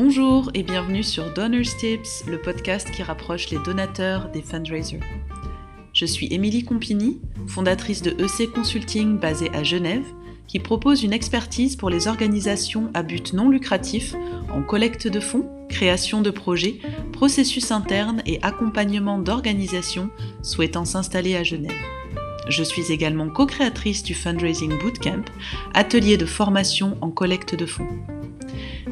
Bonjour 0.00 0.52
et 0.54 0.62
bienvenue 0.62 1.02
sur 1.02 1.34
Donors 1.34 1.76
Tips, 1.76 2.24
le 2.28 2.40
podcast 2.40 2.88
qui 2.92 3.02
rapproche 3.02 3.50
les 3.50 3.58
donateurs 3.58 4.30
des 4.30 4.42
fundraisers. 4.42 5.00
Je 5.92 6.06
suis 6.06 6.32
Émilie 6.32 6.62
Compini, 6.62 7.20
fondatrice 7.48 8.00
de 8.00 8.12
EC 8.12 8.48
Consulting 8.52 9.18
basée 9.18 9.50
à 9.52 9.64
Genève, 9.64 10.06
qui 10.46 10.60
propose 10.60 11.02
une 11.02 11.12
expertise 11.12 11.74
pour 11.74 11.90
les 11.90 12.06
organisations 12.06 12.92
à 12.94 13.02
but 13.02 13.32
non 13.32 13.48
lucratif 13.48 14.14
en 14.54 14.62
collecte 14.62 15.08
de 15.08 15.18
fonds, 15.18 15.50
création 15.68 16.22
de 16.22 16.30
projets, 16.30 16.78
processus 17.12 17.72
internes 17.72 18.22
et 18.24 18.38
accompagnement 18.42 19.18
d'organisations 19.18 20.10
souhaitant 20.44 20.84
s'installer 20.84 21.34
à 21.34 21.42
Genève. 21.42 21.72
Je 22.48 22.62
suis 22.62 22.92
également 22.92 23.28
co-créatrice 23.30 24.04
du 24.04 24.14
Fundraising 24.14 24.78
Bootcamp, 24.78 25.24
atelier 25.74 26.16
de 26.16 26.24
formation 26.24 26.96
en 27.00 27.10
collecte 27.10 27.56
de 27.56 27.66
fonds. 27.66 27.88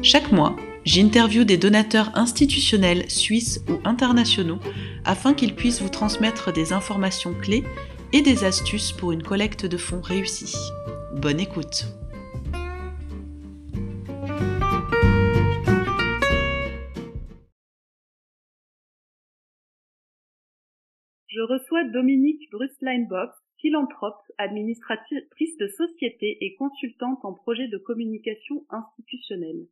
Chaque 0.03 0.31
mois, 0.33 0.55
j'interviewe 0.87 1.43
des 1.43 1.57
donateurs 1.57 2.17
institutionnels 2.17 3.11
suisses 3.11 3.61
ou 3.69 3.73
internationaux 3.83 4.59
afin 5.03 5.33
qu'ils 5.33 5.53
puissent 5.53 5.81
vous 5.81 5.89
transmettre 5.89 6.53
des 6.53 6.71
informations 6.71 7.33
clés 7.33 7.63
et 8.13 8.21
des 8.21 8.45
astuces 8.45 8.93
pour 8.93 9.11
une 9.11 9.21
collecte 9.21 9.65
de 9.65 9.75
fonds 9.75 9.99
réussie. 9.99 10.55
Bonne 11.13 11.41
écoute 11.41 11.83
Je 21.27 21.41
reçois 21.41 21.83
Dominique 21.83 22.49
Brusline-Box, 22.49 23.35
philanthrope, 23.59 24.15
administratrice 24.37 25.57
de 25.59 25.67
société 25.67 26.37
et 26.39 26.55
consultante 26.55 27.19
en 27.23 27.33
projet 27.33 27.67
de 27.67 27.77
communication 27.77 28.65
institutionnelle. 28.69 29.67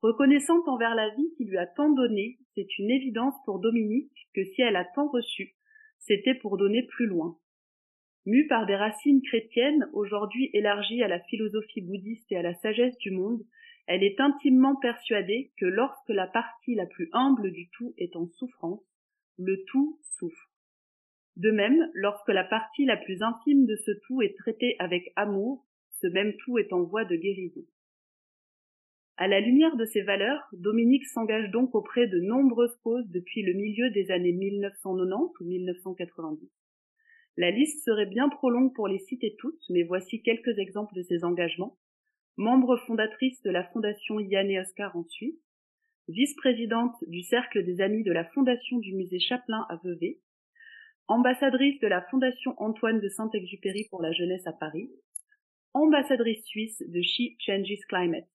Reconnaissante 0.00 0.68
envers 0.68 0.94
la 0.94 1.08
vie 1.10 1.32
qui 1.36 1.44
lui 1.44 1.58
a 1.58 1.66
tant 1.66 1.90
donné, 1.90 2.38
c'est 2.54 2.78
une 2.78 2.90
évidence 2.90 3.34
pour 3.44 3.58
Dominique 3.58 4.28
que 4.32 4.44
si 4.44 4.62
elle 4.62 4.76
a 4.76 4.84
tant 4.84 5.08
reçu, 5.08 5.56
c'était 5.98 6.36
pour 6.36 6.56
donner 6.56 6.84
plus 6.84 7.06
loin. 7.06 7.36
Mue 8.24 8.46
par 8.46 8.66
des 8.66 8.76
racines 8.76 9.22
chrétiennes, 9.22 9.88
aujourd'hui 9.92 10.50
élargies 10.52 11.02
à 11.02 11.08
la 11.08 11.18
philosophie 11.18 11.80
bouddhiste 11.80 12.30
et 12.30 12.36
à 12.36 12.42
la 12.42 12.54
sagesse 12.54 12.96
du 12.98 13.10
monde, 13.10 13.42
elle 13.86 14.04
est 14.04 14.20
intimement 14.20 14.76
persuadée 14.76 15.50
que 15.56 15.66
lorsque 15.66 16.10
la 16.10 16.28
partie 16.28 16.76
la 16.76 16.86
plus 16.86 17.08
humble 17.12 17.50
du 17.50 17.68
tout 17.70 17.94
est 17.98 18.14
en 18.14 18.28
souffrance, 18.28 18.84
le 19.36 19.64
tout 19.64 19.98
souffre. 20.02 20.52
De 21.36 21.50
même, 21.50 21.90
lorsque 21.94 22.28
la 22.28 22.44
partie 22.44 22.84
la 22.84 22.96
plus 22.96 23.22
infime 23.22 23.66
de 23.66 23.76
ce 23.76 23.92
tout 24.06 24.22
est 24.22 24.36
traitée 24.36 24.76
avec 24.78 25.12
amour, 25.16 25.64
ce 25.90 26.06
même 26.06 26.34
tout 26.44 26.58
est 26.58 26.72
en 26.72 26.82
voie 26.84 27.04
de 27.04 27.16
guérison. 27.16 27.64
À 29.20 29.26
la 29.26 29.40
lumière 29.40 29.74
de 29.74 29.84
ces 29.84 30.02
valeurs, 30.02 30.46
Dominique 30.52 31.04
s'engage 31.04 31.50
donc 31.50 31.74
auprès 31.74 32.06
de 32.06 32.20
nombreuses 32.20 32.76
causes 32.84 33.10
depuis 33.10 33.42
le 33.42 33.52
milieu 33.52 33.90
des 33.90 34.12
années 34.12 34.30
1990 34.30 35.40
ou 35.40 35.44
1990. 35.44 36.48
La 37.36 37.50
liste 37.50 37.84
serait 37.84 38.06
bien 38.06 38.28
trop 38.28 38.48
longue 38.48 38.72
pour 38.76 38.86
les 38.86 39.00
citer 39.00 39.34
toutes, 39.40 39.60
mais 39.70 39.82
voici 39.82 40.22
quelques 40.22 40.56
exemples 40.60 40.94
de 40.94 41.02
ses 41.02 41.24
engagements. 41.24 41.76
Membre 42.36 42.76
fondatrice 42.86 43.42
de 43.42 43.50
la 43.50 43.64
Fondation 43.64 44.20
Yann 44.20 44.48
et 44.52 44.60
Oscar 44.60 44.96
en 44.96 45.02
Suisse, 45.02 45.42
vice-présidente 46.06 46.94
du 47.08 47.22
Cercle 47.22 47.64
des 47.64 47.80
Amis 47.80 48.04
de 48.04 48.12
la 48.12 48.24
Fondation 48.24 48.78
du 48.78 48.94
Musée 48.94 49.18
Chaplin 49.18 49.66
à 49.68 49.80
Vevey, 49.82 50.20
ambassadrice 51.08 51.80
de 51.80 51.88
la 51.88 52.02
Fondation 52.02 52.54
Antoine 52.58 53.00
de 53.00 53.08
Saint-Exupéry 53.08 53.88
pour 53.90 54.00
la 54.00 54.12
jeunesse 54.12 54.46
à 54.46 54.52
Paris, 54.52 54.92
ambassadrice 55.74 56.44
suisse 56.44 56.84
de 56.86 57.02
She 57.02 57.34
Changes 57.40 57.84
Climate. 57.88 58.28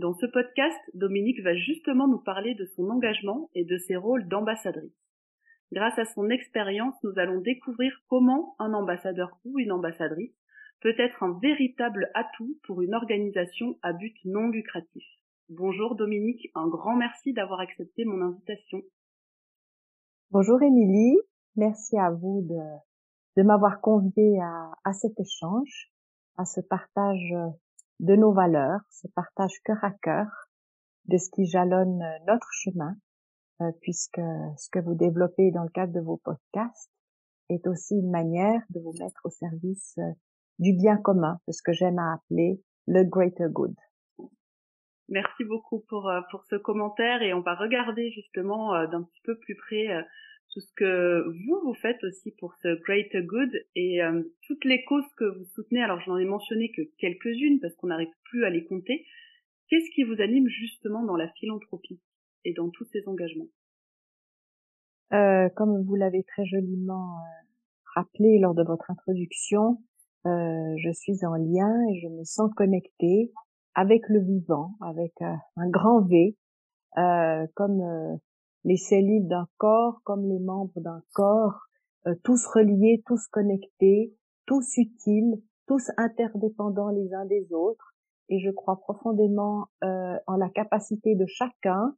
Dans 0.00 0.14
ce 0.14 0.24
podcast, 0.24 0.80
Dominique 0.94 1.42
va 1.42 1.54
justement 1.54 2.08
nous 2.08 2.20
parler 2.20 2.54
de 2.54 2.64
son 2.64 2.88
engagement 2.88 3.50
et 3.54 3.66
de 3.66 3.76
ses 3.76 3.96
rôles 3.96 4.26
d'ambassadrice. 4.28 4.96
Grâce 5.72 5.98
à 5.98 6.06
son 6.06 6.30
expérience, 6.30 6.94
nous 7.04 7.12
allons 7.18 7.42
découvrir 7.42 7.92
comment 8.08 8.56
un 8.58 8.72
ambassadeur 8.72 9.38
ou 9.44 9.58
une 9.58 9.72
ambassadrice 9.72 10.32
peut 10.80 10.94
être 10.96 11.22
un 11.22 11.38
véritable 11.42 12.10
atout 12.14 12.56
pour 12.62 12.80
une 12.80 12.94
organisation 12.94 13.76
à 13.82 13.92
but 13.92 14.16
non 14.24 14.48
lucratif. 14.48 15.04
Bonjour 15.50 15.96
Dominique, 15.96 16.50
un 16.54 16.68
grand 16.68 16.96
merci 16.96 17.34
d'avoir 17.34 17.60
accepté 17.60 18.06
mon 18.06 18.22
invitation. 18.22 18.80
Bonjour 20.30 20.62
Émilie, 20.62 21.18
merci 21.56 21.98
à 21.98 22.10
vous 22.10 22.40
de, 22.48 23.42
m'avoir 23.42 23.82
convié 23.82 24.40
à 24.40 24.92
cet 24.94 25.20
échange, 25.20 25.92
à 26.38 26.46
ce 26.46 26.62
partage 26.62 27.34
de 28.00 28.16
nos 28.16 28.32
valeurs, 28.32 28.80
ce 28.90 29.06
partage 29.08 29.60
cœur 29.62 29.82
à 29.82 29.90
cœur 29.90 30.26
de 31.06 31.18
ce 31.18 31.28
qui 31.30 31.44
jalonne 31.44 32.02
notre 32.26 32.48
chemin, 32.52 32.96
euh, 33.60 33.70
puisque 33.82 34.20
ce 34.56 34.70
que 34.70 34.78
vous 34.78 34.94
développez 34.94 35.50
dans 35.50 35.64
le 35.64 35.68
cadre 35.68 35.92
de 35.92 36.00
vos 36.00 36.16
podcasts 36.16 36.90
est 37.50 37.66
aussi 37.66 37.94
une 37.94 38.10
manière 38.10 38.62
de 38.70 38.80
vous 38.80 38.94
mettre 38.98 39.20
au 39.24 39.30
service 39.30 39.98
euh, 39.98 40.12
du 40.58 40.72
bien 40.72 40.96
commun, 40.96 41.38
de 41.46 41.52
ce 41.52 41.62
que 41.62 41.72
j'aime 41.72 41.98
à 41.98 42.14
appeler 42.14 42.62
le 42.86 43.04
greater 43.04 43.50
good. 43.50 43.74
Merci 45.08 45.44
beaucoup 45.44 45.80
pour, 45.88 46.08
euh, 46.08 46.20
pour 46.30 46.44
ce 46.46 46.56
commentaire 46.56 47.20
et 47.20 47.34
on 47.34 47.42
va 47.42 47.54
regarder 47.54 48.10
justement 48.12 48.86
d'un 48.86 49.02
petit 49.02 49.20
peu 49.24 49.36
plus 49.38 49.56
près 49.56 49.88
tout 50.52 50.60
ce 50.60 50.72
que 50.74 51.24
vous, 51.46 51.60
vous 51.64 51.74
faites 51.74 52.02
aussi 52.02 52.32
pour 52.32 52.54
ce 52.54 52.80
Greater 52.82 53.22
Good 53.22 53.52
et 53.76 54.02
euh, 54.02 54.22
toutes 54.46 54.64
les 54.64 54.84
causes 54.84 55.08
que 55.16 55.24
vous 55.24 55.44
soutenez. 55.44 55.82
Alors, 55.82 56.00
je 56.00 56.10
n'en 56.10 56.18
ai 56.18 56.24
mentionné 56.24 56.72
que 56.72 56.82
quelques-unes 56.98 57.60
parce 57.60 57.74
qu'on 57.76 57.88
n'arrive 57.88 58.12
plus 58.24 58.44
à 58.44 58.50
les 58.50 58.64
compter. 58.64 59.06
Qu'est-ce 59.68 59.90
qui 59.94 60.02
vous 60.02 60.20
anime 60.20 60.48
justement 60.48 61.04
dans 61.04 61.16
la 61.16 61.28
philanthropie 61.34 62.00
et 62.44 62.52
dans 62.52 62.68
tous 62.70 62.84
ces 62.86 63.06
engagements? 63.06 63.48
Euh, 65.12 65.48
Comme 65.50 65.82
vous 65.84 65.94
l'avez 65.94 66.24
très 66.24 66.44
joliment 66.44 67.18
euh, 67.18 67.46
rappelé 67.94 68.38
lors 68.40 68.54
de 68.54 68.64
votre 68.64 68.90
introduction, 68.90 69.80
euh, 70.26 70.74
je 70.78 70.90
suis 70.92 71.24
en 71.24 71.34
lien 71.34 71.72
et 71.90 72.00
je 72.00 72.08
me 72.08 72.24
sens 72.24 72.50
connectée 72.56 73.32
avec 73.74 74.02
le 74.08 74.20
vivant, 74.20 74.72
avec 74.80 75.12
un 75.20 75.70
grand 75.70 76.02
V, 76.02 76.36
comme 77.54 78.18
les 78.64 78.76
cellules 78.76 79.26
d'un 79.26 79.48
corps 79.58 80.00
comme 80.04 80.26
les 80.26 80.38
membres 80.38 80.80
d'un 80.80 81.02
corps, 81.12 81.66
euh, 82.06 82.14
tous 82.24 82.46
reliés, 82.46 83.02
tous 83.06 83.26
connectés, 83.28 84.14
tous 84.46 84.76
utiles, 84.76 85.42
tous 85.66 85.90
interdépendants 85.96 86.90
les 86.90 87.12
uns 87.14 87.26
des 87.26 87.52
autres. 87.52 87.94
Et 88.28 88.38
je 88.40 88.50
crois 88.50 88.80
profondément 88.80 89.66
euh, 89.82 90.16
en 90.26 90.36
la 90.36 90.48
capacité 90.48 91.14
de 91.14 91.26
chacun, 91.26 91.94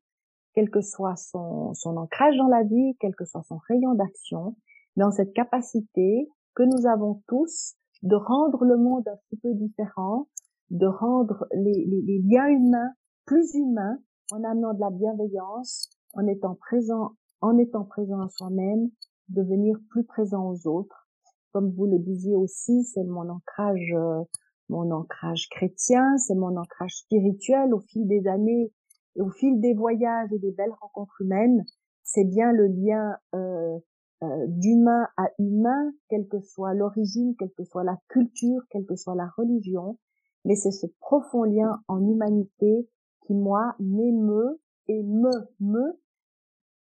quel 0.55 0.71
que 0.71 0.81
soit 0.81 1.17
son, 1.17 1.75
son 1.75 1.97
ancrage 1.97 2.37
dans 2.37 2.49
la 2.49 2.63
vie, 2.63 2.97
quel 3.01 3.15
que 3.15 3.25
soit 3.25 3.43
son 3.43 3.59
rayon 3.69 3.95
d'action, 3.95 4.57
dans 4.97 5.11
cette 5.11 5.33
capacité 5.33 6.29
que 6.55 6.63
nous 6.63 6.87
avons 6.87 7.23
tous 7.27 7.75
de 8.03 8.17
rendre 8.17 8.65
le 8.65 8.77
monde 8.77 9.07
un 9.09 9.17
petit 9.29 9.41
peu 9.41 9.55
différent, 9.55 10.29
de 10.71 10.87
rendre 10.87 11.47
les, 11.53 11.85
les, 11.87 12.03
les 12.03 12.23
liens 12.23 12.49
humains 12.49 12.93
plus 13.25 13.55
humains 13.55 13.99
en 14.33 14.43
amenant 14.45 14.75
de 14.75 14.81
la 14.81 14.91
bienveillance, 14.91 15.91
en 16.13 16.27
étant 16.27 16.55
présent, 16.55 17.13
en 17.41 17.59
étant 17.59 17.85
présent 17.85 18.21
à 18.21 18.29
soi-même, 18.29 18.91
devenir 19.29 19.77
plus 19.91 20.05
présent 20.05 20.51
aux 20.51 20.67
autres. 20.67 21.09
Comme 21.53 21.71
vous 21.71 21.87
le 21.87 21.99
disiez 21.99 22.37
aussi, 22.37 22.85
c'est 22.85 23.05
mon 23.05 23.29
ancrage, 23.29 23.93
euh, 23.95 24.23
mon 24.69 24.91
ancrage 24.91 25.49
chrétien, 25.51 26.17
c'est 26.19 26.35
mon 26.35 26.57
ancrage 26.57 26.97
spirituel 26.97 27.75
au 27.75 27.81
fil 27.81 28.07
des 28.07 28.27
années 28.27 28.73
au 29.17 29.31
fil 29.31 29.61
des 29.61 29.75
voyages 29.75 30.33
et 30.33 30.39
des 30.39 30.53
belles 30.53 30.75
rencontres 30.81 31.21
humaines. 31.21 31.65
C'est 32.03 32.25
bien 32.25 32.53
le 32.53 32.67
lien 32.67 33.17
euh, 33.35 33.79
euh, 34.23 34.47
d'humain 34.49 35.07
à 35.17 35.29
humain, 35.39 35.93
quelle 36.09 36.27
que 36.29 36.41
soit 36.41 36.75
l'origine, 36.75 37.35
quelle 37.39 37.53
que 37.57 37.65
soit 37.65 37.85
la 37.85 37.99
culture, 38.09 38.63
quelle 38.71 38.87
que 38.87 38.97
soit 38.97 39.15
la 39.15 39.29
religion, 39.37 39.99
mais 40.45 40.57
c'est 40.57 40.71
ce 40.73 40.87
profond 41.01 41.45
lien 41.45 41.81
en 41.89 42.01
humanité 42.01 42.89
qui, 43.27 43.35
moi, 43.35 43.75
m'émeut 43.79 44.61
et 44.89 45.03
me, 45.03 45.31
me, 45.61 46.01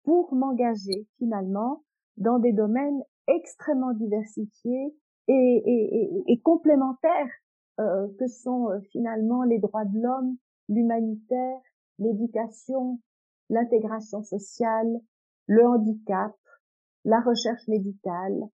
pour 0.04 0.34
m'engager 0.34 1.06
finalement 1.18 1.82
dans 2.16 2.38
des 2.38 2.52
domaines 2.52 3.02
extrêmement 3.28 3.92
diversifiés 3.92 4.94
et, 5.28 6.40
complémentaires 6.44 7.30
euh, 7.80 8.08
que 8.18 8.26
sont 8.26 8.70
euh, 8.70 8.80
finalement 8.90 9.44
les 9.44 9.58
droits 9.58 9.84
de 9.84 10.00
l'homme, 10.00 10.36
l'humanitaire, 10.68 11.60
l'éducation, 11.98 12.98
l'intégration 13.48 14.22
sociale, 14.22 15.00
le 15.46 15.66
handicap, 15.66 16.34
la 17.04 17.20
recherche 17.20 17.66
médicale, 17.68 18.48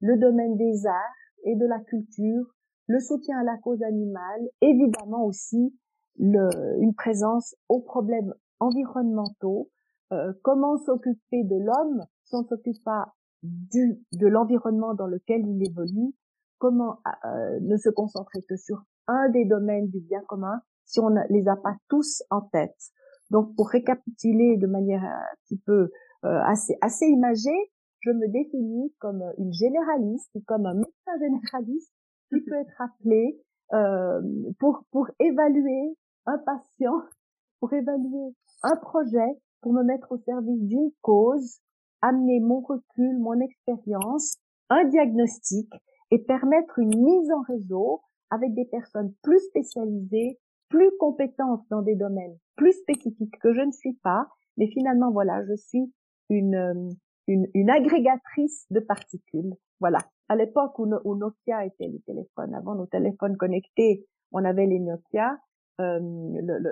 le 0.00 0.16
domaine 0.16 0.56
des 0.56 0.86
arts 0.86 1.16
et 1.44 1.56
de 1.56 1.66
la 1.66 1.80
culture, 1.80 2.46
le 2.86 2.98
soutien 2.98 3.38
à 3.38 3.44
la 3.44 3.56
cause 3.58 3.82
animale, 3.82 4.48
évidemment 4.60 5.24
aussi 5.24 5.74
une 6.18 6.94
présence 6.96 7.54
aux 7.68 7.80
problèmes 7.80 8.34
environnementaux, 8.60 9.70
euh, 10.12 10.32
comment 10.42 10.76
s'occuper 10.78 11.42
de 11.44 11.56
l'homme 11.56 12.04
si 12.24 12.34
on 12.34 12.42
ne 12.42 12.46
s'occupe 12.46 12.82
pas 12.84 13.12
du, 13.42 14.00
de 14.12 14.26
l'environnement 14.26 14.94
dans 14.94 15.06
lequel 15.06 15.42
il 15.46 15.66
évolue, 15.66 16.14
comment 16.58 16.98
euh, 17.24 17.58
ne 17.60 17.76
se 17.76 17.88
concentrer 17.88 18.40
que 18.48 18.56
sur 18.56 18.82
un 19.08 19.28
des 19.30 19.44
domaines 19.44 19.88
du 19.88 20.00
bien 20.00 20.20
commun 20.28 20.60
si 20.84 21.00
on 21.00 21.10
ne 21.10 21.20
les 21.30 21.48
a 21.48 21.56
pas 21.56 21.76
tous 21.88 22.22
en 22.30 22.42
tête. 22.42 22.76
Donc, 23.30 23.54
pour 23.56 23.68
récapituler 23.70 24.58
de 24.58 24.66
manière 24.66 25.02
un 25.02 25.36
petit 25.44 25.58
peu 25.64 25.90
euh, 26.24 26.40
assez, 26.44 26.76
assez 26.82 27.06
imagée, 27.06 27.70
je 28.00 28.10
me 28.10 28.28
définis 28.28 28.92
comme 28.98 29.22
une 29.38 29.52
généraliste 29.52 30.36
comme 30.46 30.66
un 30.66 30.74
médecin 30.74 31.18
généraliste 31.18 31.92
qui 32.28 32.40
peut 32.40 32.56
être 32.56 32.80
appelé 32.80 33.40
euh, 33.72 34.20
pour, 34.58 34.84
pour 34.90 35.08
évaluer 35.18 35.96
un 36.26 36.38
patient, 36.38 37.00
pour 37.60 37.72
évaluer 37.72 38.34
un 38.62 38.76
projet, 38.76 39.38
pour 39.62 39.72
me 39.72 39.82
mettre 39.82 40.12
au 40.12 40.18
service 40.18 40.62
d'une 40.62 40.90
cause, 41.00 41.60
amener 42.02 42.40
mon 42.40 42.60
recul, 42.60 43.18
mon 43.18 43.40
expérience, 43.40 44.36
un 44.68 44.84
diagnostic 44.84 45.70
et 46.10 46.18
permettre 46.18 46.78
une 46.78 47.02
mise 47.02 47.30
en 47.32 47.40
réseau 47.42 48.02
avec 48.30 48.54
des 48.54 48.66
personnes 48.66 49.14
plus 49.22 49.40
spécialisées, 49.40 50.38
plus 50.68 50.90
compétentes 50.98 51.64
dans 51.70 51.82
des 51.82 51.94
domaines 51.94 52.36
plus 52.56 52.72
spécifiques 52.72 53.38
que 53.40 53.52
je 53.52 53.60
ne 53.60 53.72
suis 53.72 53.94
pas, 54.02 54.28
mais 54.56 54.68
finalement 54.68 55.10
voilà, 55.10 55.44
je 55.46 55.54
suis 55.54 55.92
une, 56.28 56.54
euh, 56.54 56.90
une, 57.26 57.46
une 57.54 57.70
agrégatrice 57.70 58.66
de 58.70 58.80
particules. 58.80 59.54
Voilà. 59.80 59.98
À 60.28 60.36
l'époque 60.36 60.78
où, 60.78 60.86
Nokia 60.86 61.66
était 61.66 61.88
les 61.88 62.00
téléphones, 62.06 62.54
avant 62.54 62.74
nos 62.74 62.86
téléphones 62.86 63.36
connectés, 63.36 64.06
on 64.30 64.44
avait 64.44 64.66
les 64.66 64.78
Nokia. 64.78 65.38
Euh, 65.80 65.98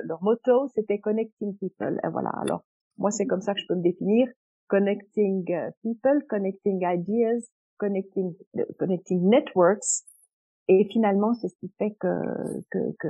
leur 0.05 0.23
motto, 0.23 0.69
c'était 0.69 0.99
connecting 0.99 1.57
people. 1.59 2.01
Et 2.05 2.09
voilà. 2.09 2.31
Alors, 2.31 2.63
moi, 3.01 3.11
c'est 3.11 3.27
comme 3.27 3.41
ça 3.41 3.55
que 3.55 3.61
je 3.61 3.67
peux 3.67 3.75
me 3.75 3.83
définir. 3.83 4.29
Connecting 4.69 5.45
euh, 5.53 5.71
people, 5.83 6.25
connecting 6.29 6.85
ideas, 6.85 7.43
connecting, 7.79 8.35
connecting 8.79 9.29
networks. 9.29 10.05
Et 10.69 10.85
finalement, 10.85 11.35
c'est 11.35 11.49
ce 11.49 11.57
qui 11.57 11.73
fait 11.79 11.97
que, 11.99 12.07
que, 12.71 12.79
que, 13.01 13.09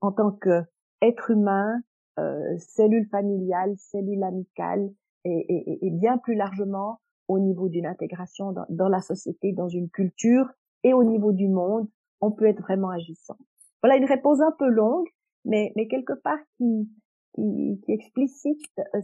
en 0.00 0.12
tant 0.12 0.30
que 0.30 0.62
être 1.02 1.30
humain, 1.30 1.80
euh, 2.18 2.56
cellule 2.58 3.08
familiale, 3.10 3.74
cellule 3.78 4.22
amicale, 4.22 4.88
et, 5.24 5.44
et, 5.48 5.86
et, 5.86 5.90
bien 5.90 6.18
plus 6.18 6.36
largement 6.36 7.00
au 7.26 7.40
niveau 7.40 7.68
d'une 7.68 7.86
intégration 7.86 8.52
dans, 8.52 8.66
dans, 8.68 8.88
la 8.88 9.00
société, 9.00 9.52
dans 9.52 9.68
une 9.68 9.90
culture 9.90 10.48
et 10.84 10.92
au 10.92 11.02
niveau 11.02 11.32
du 11.32 11.48
monde, 11.48 11.88
on 12.20 12.30
peut 12.30 12.46
être 12.46 12.62
vraiment 12.62 12.90
agissant. 12.90 13.36
Voilà 13.82 13.96
une 13.96 14.04
réponse 14.04 14.40
un 14.40 14.52
peu 14.56 14.68
longue, 14.68 15.08
mais, 15.44 15.72
mais 15.74 15.88
quelque 15.88 16.12
part 16.12 16.38
qui, 16.56 16.88
qui, 17.36 17.80
qui 17.84 17.92
explicite 17.92 18.80
euh, 18.94 19.00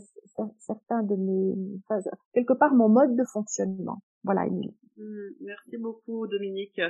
certains 0.58 1.02
de 1.02 1.14
mes, 1.14 1.54
quelque 2.34 2.54
part 2.54 2.74
mon 2.74 2.88
mode 2.88 3.14
de 3.14 3.24
fonctionnement. 3.24 4.02
Voilà, 4.24 4.46
Émilie. 4.46 4.74
Mmh, 4.96 5.28
merci 5.42 5.78
beaucoup, 5.78 6.26
Dominique, 6.26 6.80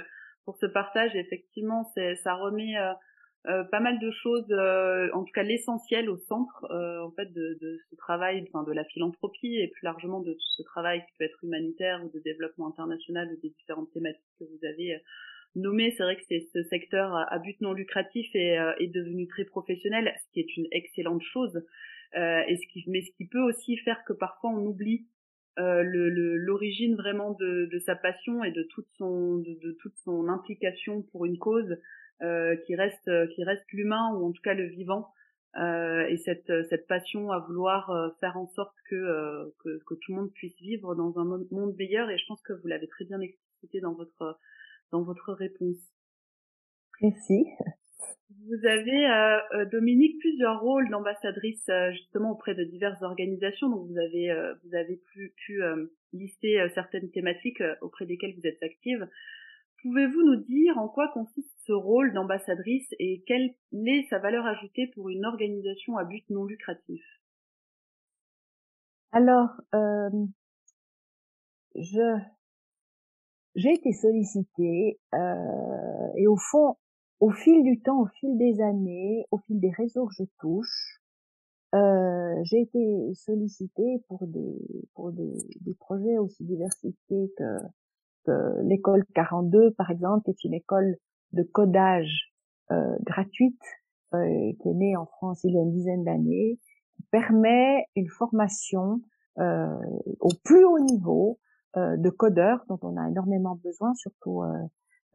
pour 0.44 0.56
ce 0.56 0.66
partage. 0.66 1.14
Effectivement, 1.14 1.84
c'est, 1.94 2.14
ça 2.16 2.34
remet 2.34 2.78
euh, 2.78 2.92
euh, 3.48 3.64
pas 3.64 3.80
mal 3.80 3.98
de 3.98 4.10
choses, 4.12 4.46
euh, 4.52 5.08
en 5.14 5.24
tout 5.24 5.32
cas 5.32 5.42
l'essentiel 5.42 6.08
au 6.08 6.16
centre 6.16 6.64
euh, 6.70 7.02
en 7.02 7.10
fait 7.10 7.32
de, 7.32 7.58
de, 7.60 7.76
ce 7.90 7.96
travail, 7.96 8.44
enfin 8.46 8.62
de 8.62 8.70
la 8.70 8.84
philanthropie 8.84 9.56
et 9.56 9.66
plus 9.66 9.84
largement 9.84 10.20
de 10.20 10.32
tout 10.32 10.48
ce 10.56 10.62
travail 10.62 11.00
qui 11.00 11.12
peut 11.18 11.24
être 11.24 11.42
humanitaire 11.42 12.04
ou 12.04 12.08
de 12.16 12.20
développement 12.20 12.68
international 12.68 13.28
ou 13.32 13.40
des 13.40 13.50
différentes 13.50 13.90
thématiques 13.92 14.22
que 14.38 14.44
vous 14.44 14.64
avez 14.64 14.96
nommées. 15.54 15.92
C'est 15.96 16.02
vrai 16.02 16.16
que 16.16 16.24
c'est 16.28 16.46
ce 16.52 16.62
secteur 16.62 17.14
à 17.14 17.38
but 17.38 17.60
non 17.60 17.72
lucratif 17.72 18.28
est, 18.34 18.58
est 18.78 18.92
devenu 18.92 19.26
très 19.26 19.44
professionnel, 19.44 20.12
ce 20.16 20.32
qui 20.32 20.40
est 20.40 20.56
une 20.56 20.66
excellente 20.70 21.22
chose. 21.22 21.64
et 22.14 22.56
ce 22.56 22.66
qui, 22.72 22.84
mais 22.88 23.02
ce 23.02 23.10
qui 23.16 23.26
peut 23.26 23.42
aussi 23.42 23.76
faire 23.78 24.04
que 24.04 24.12
parfois 24.12 24.50
on 24.50 24.64
oublie 24.66 25.06
l'origine 25.56 26.92
le, 26.92 26.96
vraiment 26.96 27.32
de, 27.32 27.68
de, 27.70 27.78
sa 27.78 27.94
passion 27.94 28.44
et 28.44 28.52
de 28.52 28.62
toute 28.62 28.88
son 28.96 29.38
de, 29.38 29.76
toute 29.80 29.96
son 29.96 30.28
implication 30.28 31.02
pour 31.02 31.26
une 31.26 31.38
cause 31.38 31.76
euh, 32.22 32.56
qui 32.56 32.74
reste 32.74 33.10
qui 33.34 33.44
reste 33.44 33.64
l'humain 33.72 34.14
ou 34.14 34.26
en 34.26 34.32
tout 34.32 34.42
cas 34.42 34.54
le 34.54 34.66
vivant 34.66 35.12
euh, 35.58 36.06
et 36.06 36.16
cette 36.16 36.52
cette 36.68 36.86
passion 36.86 37.30
à 37.30 37.40
vouloir 37.40 37.90
euh, 37.90 38.08
faire 38.20 38.36
en 38.36 38.46
sorte 38.46 38.76
que, 38.88 39.52
que, 39.62 39.82
que 39.84 39.94
tout 39.94 40.12
le 40.12 40.16
monde 40.16 40.32
puisse 40.32 40.58
vivre 40.60 40.94
dans 40.94 41.18
un 41.18 41.24
monde 41.24 41.76
meilleur 41.76 42.08
et 42.10 42.16
je 42.16 42.24
pense 42.26 42.40
que 42.42 42.54
vous 42.54 42.68
l'avez 42.68 42.88
très 42.88 43.04
bien 43.04 43.20
explicité 43.20 43.80
dans 43.80 43.92
votre 43.92 44.38
dans 44.92 45.02
votre 45.02 45.32
réponse. 45.32 45.78
Merci. 47.00 47.46
Vous 48.46 48.66
avez, 48.66 49.06
euh, 49.06 49.64
Dominique, 49.66 50.18
plusieurs 50.20 50.60
rôles 50.60 50.88
d'ambassadrice 50.90 51.68
justement 51.92 52.32
auprès 52.32 52.54
de 52.54 52.64
diverses 52.64 53.02
organisations. 53.02 53.68
Donc 53.68 53.88
vous 53.88 53.98
avez, 53.98 54.32
vous 54.64 54.74
avez 54.74 54.96
pu, 55.12 55.32
pu 55.44 55.62
lister 56.12 56.64
certaines 56.74 57.10
thématiques 57.10 57.62
auprès 57.80 58.06
desquelles 58.06 58.34
vous 58.36 58.46
êtes 58.46 58.62
active. 58.62 59.08
Pouvez-vous 59.82 60.22
nous 60.22 60.36
dire 60.36 60.78
en 60.78 60.88
quoi 60.88 61.08
consiste 61.08 61.58
ce 61.66 61.72
rôle 61.72 62.12
d'ambassadrice 62.12 62.88
et 63.00 63.24
quelle 63.26 63.54
est 63.72 64.06
sa 64.10 64.20
valeur 64.20 64.46
ajoutée 64.46 64.86
pour 64.94 65.08
une 65.08 65.24
organisation 65.24 65.96
à 65.96 66.04
but 66.04 66.24
non 66.30 66.44
lucratif? 66.44 67.04
Alors, 69.10 69.50
euh, 69.74 70.08
je 71.74 72.16
j'ai 73.54 73.74
été 73.74 73.92
sollicitée 73.92 74.98
euh, 75.14 76.08
et 76.16 76.26
au 76.26 76.36
fond, 76.36 76.76
au 77.20 77.30
fil 77.30 77.62
du 77.62 77.80
temps, 77.80 78.02
au 78.02 78.06
fil 78.06 78.36
des 78.38 78.60
années, 78.60 79.26
au 79.30 79.38
fil 79.38 79.60
des 79.60 79.70
réseaux 79.70 80.06
que 80.06 80.14
je 80.18 80.24
touche, 80.38 81.00
euh, 81.74 82.34
j'ai 82.44 82.60
été 82.60 83.14
sollicitée 83.14 84.02
pour 84.08 84.26
des 84.26 84.58
pour 84.94 85.12
des, 85.12 85.32
des 85.60 85.74
projets 85.74 86.18
aussi 86.18 86.44
diversifiés 86.44 87.32
que 87.36 88.62
l'école 88.62 89.04
42, 89.14 89.72
par 89.72 89.90
exemple, 89.90 90.30
est 90.30 90.44
une 90.44 90.54
école 90.54 90.96
de 91.32 91.42
codage 91.42 92.32
euh, 92.70 92.96
gratuite 93.02 93.60
euh, 94.14 94.52
qui 94.60 94.68
est 94.68 94.74
née 94.74 94.96
en 94.96 95.06
France 95.06 95.40
il 95.44 95.54
y 95.54 95.58
a 95.58 95.62
une 95.62 95.72
dizaine 95.72 96.04
d'années, 96.04 96.58
qui 96.96 97.02
permet 97.10 97.86
une 97.96 98.08
formation 98.08 99.00
euh, 99.38 99.66
au 100.20 100.30
plus 100.44 100.64
haut 100.64 100.78
niveau 100.78 101.38
de 101.76 102.10
codeurs 102.10 102.64
dont 102.68 102.78
on 102.82 102.96
a 102.96 103.08
énormément 103.08 103.58
besoin, 103.62 103.94
surtout 103.94 104.42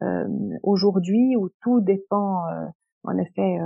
euh, 0.02 0.24
aujourd'hui 0.62 1.36
où 1.36 1.48
tout 1.62 1.80
dépend, 1.80 2.42
en 3.04 3.18
effet, 3.18 3.58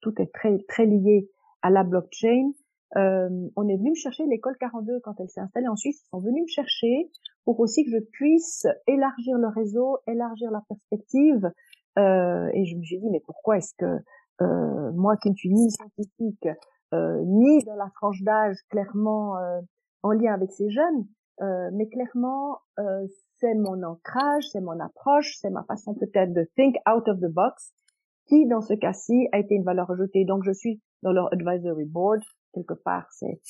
tout 0.00 0.14
est 0.20 0.32
très 0.32 0.58
très 0.68 0.86
lié 0.86 1.28
à 1.62 1.70
la 1.70 1.84
blockchain. 1.84 2.52
Euh, 2.96 3.28
on 3.54 3.68
est 3.68 3.76
venu 3.76 3.90
me 3.90 3.94
chercher 3.94 4.26
l'école 4.26 4.56
42 4.58 5.00
quand 5.00 5.14
elle 5.20 5.28
s'est 5.28 5.40
installée 5.40 5.68
en 5.68 5.76
Suisse. 5.76 6.02
Ils 6.04 6.08
sont 6.08 6.18
venus 6.18 6.42
me 6.42 6.48
chercher 6.48 7.10
pour 7.44 7.60
aussi 7.60 7.84
que 7.84 7.90
je 7.90 8.00
puisse 8.12 8.66
élargir 8.86 9.38
le 9.38 9.48
réseau, 9.48 9.98
élargir 10.08 10.50
la 10.50 10.62
perspective. 10.68 11.50
Euh, 11.98 12.48
et 12.52 12.64
je 12.66 12.76
me 12.76 12.82
suis 12.82 12.98
dit, 12.98 13.10
mais 13.10 13.22
pourquoi 13.24 13.58
est-ce 13.58 13.74
que 13.78 14.02
euh, 14.42 14.92
moi 14.92 15.16
qui 15.18 15.30
ne 15.30 15.34
suis 15.34 15.50
ni 15.50 15.70
scientifique, 15.70 16.48
euh, 16.94 17.22
ni 17.24 17.62
dans 17.64 17.76
la 17.76 17.90
tranche 17.94 18.22
d'âge 18.22 18.56
clairement 18.70 19.36
euh, 19.36 19.60
en 20.02 20.12
lien 20.12 20.32
avec 20.32 20.50
ces 20.50 20.70
jeunes, 20.70 21.06
euh, 21.40 21.70
mais 21.72 21.88
clairement 21.88 22.58
c'est 23.38 23.54
mon 23.54 23.82
ancrage, 23.82 24.48
c'est 24.50 24.60
mon 24.60 24.78
approche, 24.80 25.36
c'est 25.40 25.50
ma 25.50 25.64
façon 25.64 25.94
peut-être 25.94 26.32
de 26.32 26.48
think 26.56 26.76
out 26.88 27.08
of 27.08 27.18
the 27.20 27.32
box 27.32 27.72
qui 28.26 28.46
dans 28.46 28.60
ce 28.60 28.74
cas-ci 28.74 29.28
a 29.32 29.38
été 29.38 29.54
une 29.54 29.64
valeur 29.64 29.90
ajoutée. 29.90 30.24
Donc 30.24 30.44
je 30.44 30.52
suis 30.52 30.80
dans 31.02 31.12
leur 31.12 31.32
advisory 31.32 31.84
board, 31.84 32.22
quelque 32.52 32.74
part 32.74 33.06
c'est 33.10 33.40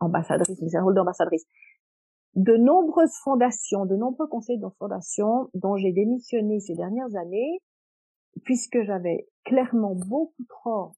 ambassadrice, 0.00 0.60
mais 0.62 0.68
c'est 0.68 0.78
un 0.78 0.82
rôle 0.82 0.94
d'ambassadrice 0.94 1.46
de 2.34 2.56
nombreuses 2.56 3.14
fondations, 3.22 3.84
de 3.84 3.96
nombreux 3.96 4.26
conseils 4.26 4.58
de 4.58 4.68
fondation 4.78 5.50
dont 5.54 5.76
j'ai 5.76 5.92
démissionné 5.92 6.60
ces 6.60 6.74
dernières 6.74 7.14
années, 7.16 7.58
puisque 8.44 8.82
j'avais 8.82 9.28
clairement 9.44 9.94
beaucoup 9.94 10.44
trop 10.48 10.92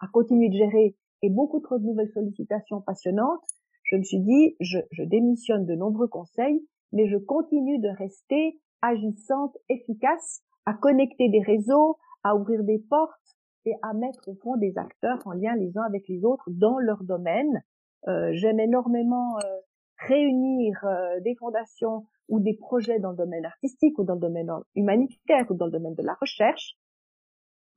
à 0.00 0.06
continuer 0.12 0.48
de 0.48 0.56
gérer 0.56 0.96
et 1.22 1.30
beaucoup 1.30 1.60
trop 1.60 1.78
de 1.78 1.84
nouvelles 1.84 2.10
sollicitations 2.12 2.80
passionnantes, 2.80 3.42
je 3.90 3.96
me 3.96 4.02
suis 4.02 4.20
dit, 4.20 4.56
je, 4.60 4.78
je 4.90 5.02
démissionne 5.02 5.66
de 5.66 5.74
nombreux 5.74 6.08
conseils, 6.08 6.62
mais 6.92 7.08
je 7.08 7.16
continue 7.16 7.78
de 7.78 7.88
rester 7.88 8.60
agissante, 8.82 9.56
efficace, 9.68 10.42
à 10.66 10.74
connecter 10.74 11.28
des 11.28 11.40
réseaux, 11.40 11.96
à 12.22 12.36
ouvrir 12.36 12.62
des 12.64 12.78
portes 12.78 13.36
et 13.64 13.72
à 13.82 13.94
mettre 13.94 14.28
au 14.28 14.34
fond 14.34 14.56
des 14.56 14.76
acteurs 14.76 15.18
en 15.24 15.32
lien 15.32 15.56
les 15.56 15.76
uns 15.76 15.82
avec 15.82 16.06
les 16.08 16.24
autres 16.24 16.44
dans 16.48 16.78
leur 16.78 17.02
domaine. 17.04 17.62
Euh, 18.06 18.30
J'aime 18.32 18.60
énormément 18.60 19.38
euh, 19.38 19.60
réunir 20.06 20.78
euh, 20.84 21.20
des 21.20 21.34
fondations 21.36 22.04
ou 22.28 22.40
des 22.40 22.54
projets 22.54 22.98
dans 22.98 23.10
le 23.10 23.16
domaine 23.16 23.46
artistique 23.46 23.98
ou 23.98 24.04
dans 24.04 24.14
le 24.14 24.20
domaine 24.20 24.50
humanitaire 24.74 25.46
ou 25.50 25.54
dans 25.54 25.66
le 25.66 25.72
domaine 25.72 25.94
de 25.94 26.02
la 26.02 26.14
recherche 26.20 26.76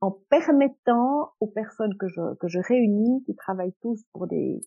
en 0.02 0.10
permettant 0.28 1.30
aux 1.40 1.46
personnes 1.46 1.96
que 1.96 2.08
je, 2.08 2.34
que 2.34 2.48
je 2.48 2.58
réunis, 2.58 3.22
qui 3.24 3.34
travaillent 3.36 3.74
tous 3.80 4.04
pour 4.12 4.26
des, 4.26 4.60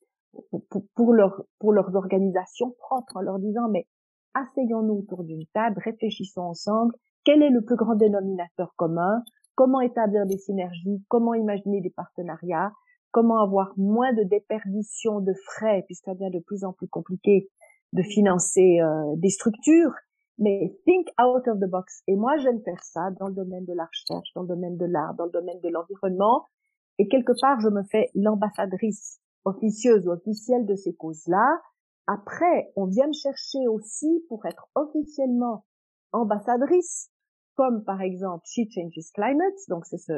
pour, 0.70 0.84
pour, 0.96 1.14
leur, 1.14 1.44
pour 1.60 1.74
leurs 1.74 1.96
organisations 1.96 2.72
propres, 2.80 3.18
en 3.18 3.22
leur 3.22 3.40
disant, 3.40 3.70
mais 3.70 3.88
asseyons-nous 4.34 5.00
autour 5.00 5.24
d'une 5.24 5.46
table, 5.54 5.82
réfléchissons 5.84 6.42
ensemble, 6.42 6.94
quel 7.24 7.42
est 7.42 7.50
le 7.50 7.64
plus 7.64 7.76
grand 7.76 7.96
dénominateur 7.96 8.74
commun, 8.76 9.24
comment 9.56 9.82
établir 9.82 10.26
des 10.26 10.38
synergies, 10.38 11.04
comment 11.08 11.34
imaginer 11.34 11.82
des 11.82 11.90
partenariats, 11.90 12.72
comment 13.12 13.42
avoir 13.42 13.74
moins 13.78 14.14
de 14.14 14.24
déperdition 14.24 15.22
de 15.22 15.34
frais, 15.46 15.84
puisque 15.86 16.06
ça 16.06 16.14
devient 16.14 16.32
de 16.32 16.44
plus 16.44 16.64
en 16.66 16.74
plus 16.74 16.88
compliqué 16.88 17.50
de 17.94 18.04
financer 18.04 18.80
euh, 18.82 19.16
des 19.16 19.30
structures, 19.30 19.94
mais 20.38 20.76
think 20.86 21.08
out 21.22 21.48
of 21.48 21.60
the 21.60 21.70
box. 21.70 22.04
Et 22.08 22.16
moi, 22.16 22.36
j'aime 22.38 22.62
faire 22.62 22.84
ça 22.84 23.10
dans 23.20 23.28
le 23.28 23.34
domaine 23.34 23.66
de 23.66 23.74
la 23.74 23.86
recherche, 23.86 24.34
dans 24.36 24.42
le 24.42 24.50
domaine 24.50 24.76
de 24.78 24.86
l'art, 24.86 25.14
dans 25.16 25.26
le 25.26 25.32
domaine 25.32 25.62
de 25.62 25.70
l'environnement. 25.70 26.46
et 27.00 27.08
quelque 27.08 27.34
part 27.40 27.60
je 27.62 27.70
me 27.70 27.84
fais 27.84 28.10
l'ambassadrice 28.16 29.22
officieuse 29.46 30.08
ou 30.08 30.12
officielle 30.12 30.66
de 30.66 30.76
ces 30.76 30.94
causes-là. 30.94 31.62
Après, 32.08 32.72
on 32.76 32.86
vient 32.86 33.08
me 33.08 33.14
chercher 33.14 33.68
aussi 33.68 34.24
pour 34.28 34.46
être 34.46 34.68
officiellement 34.76 35.66
ambassadrice, 36.12 37.10
comme 37.56 37.84
par 37.84 38.02
exemple 38.02 38.44
She 38.46 38.62
Changes 38.70 39.12
Climate, 39.14 39.56
donc 39.70 39.86
c'est 39.86 39.98
ce, 39.98 40.14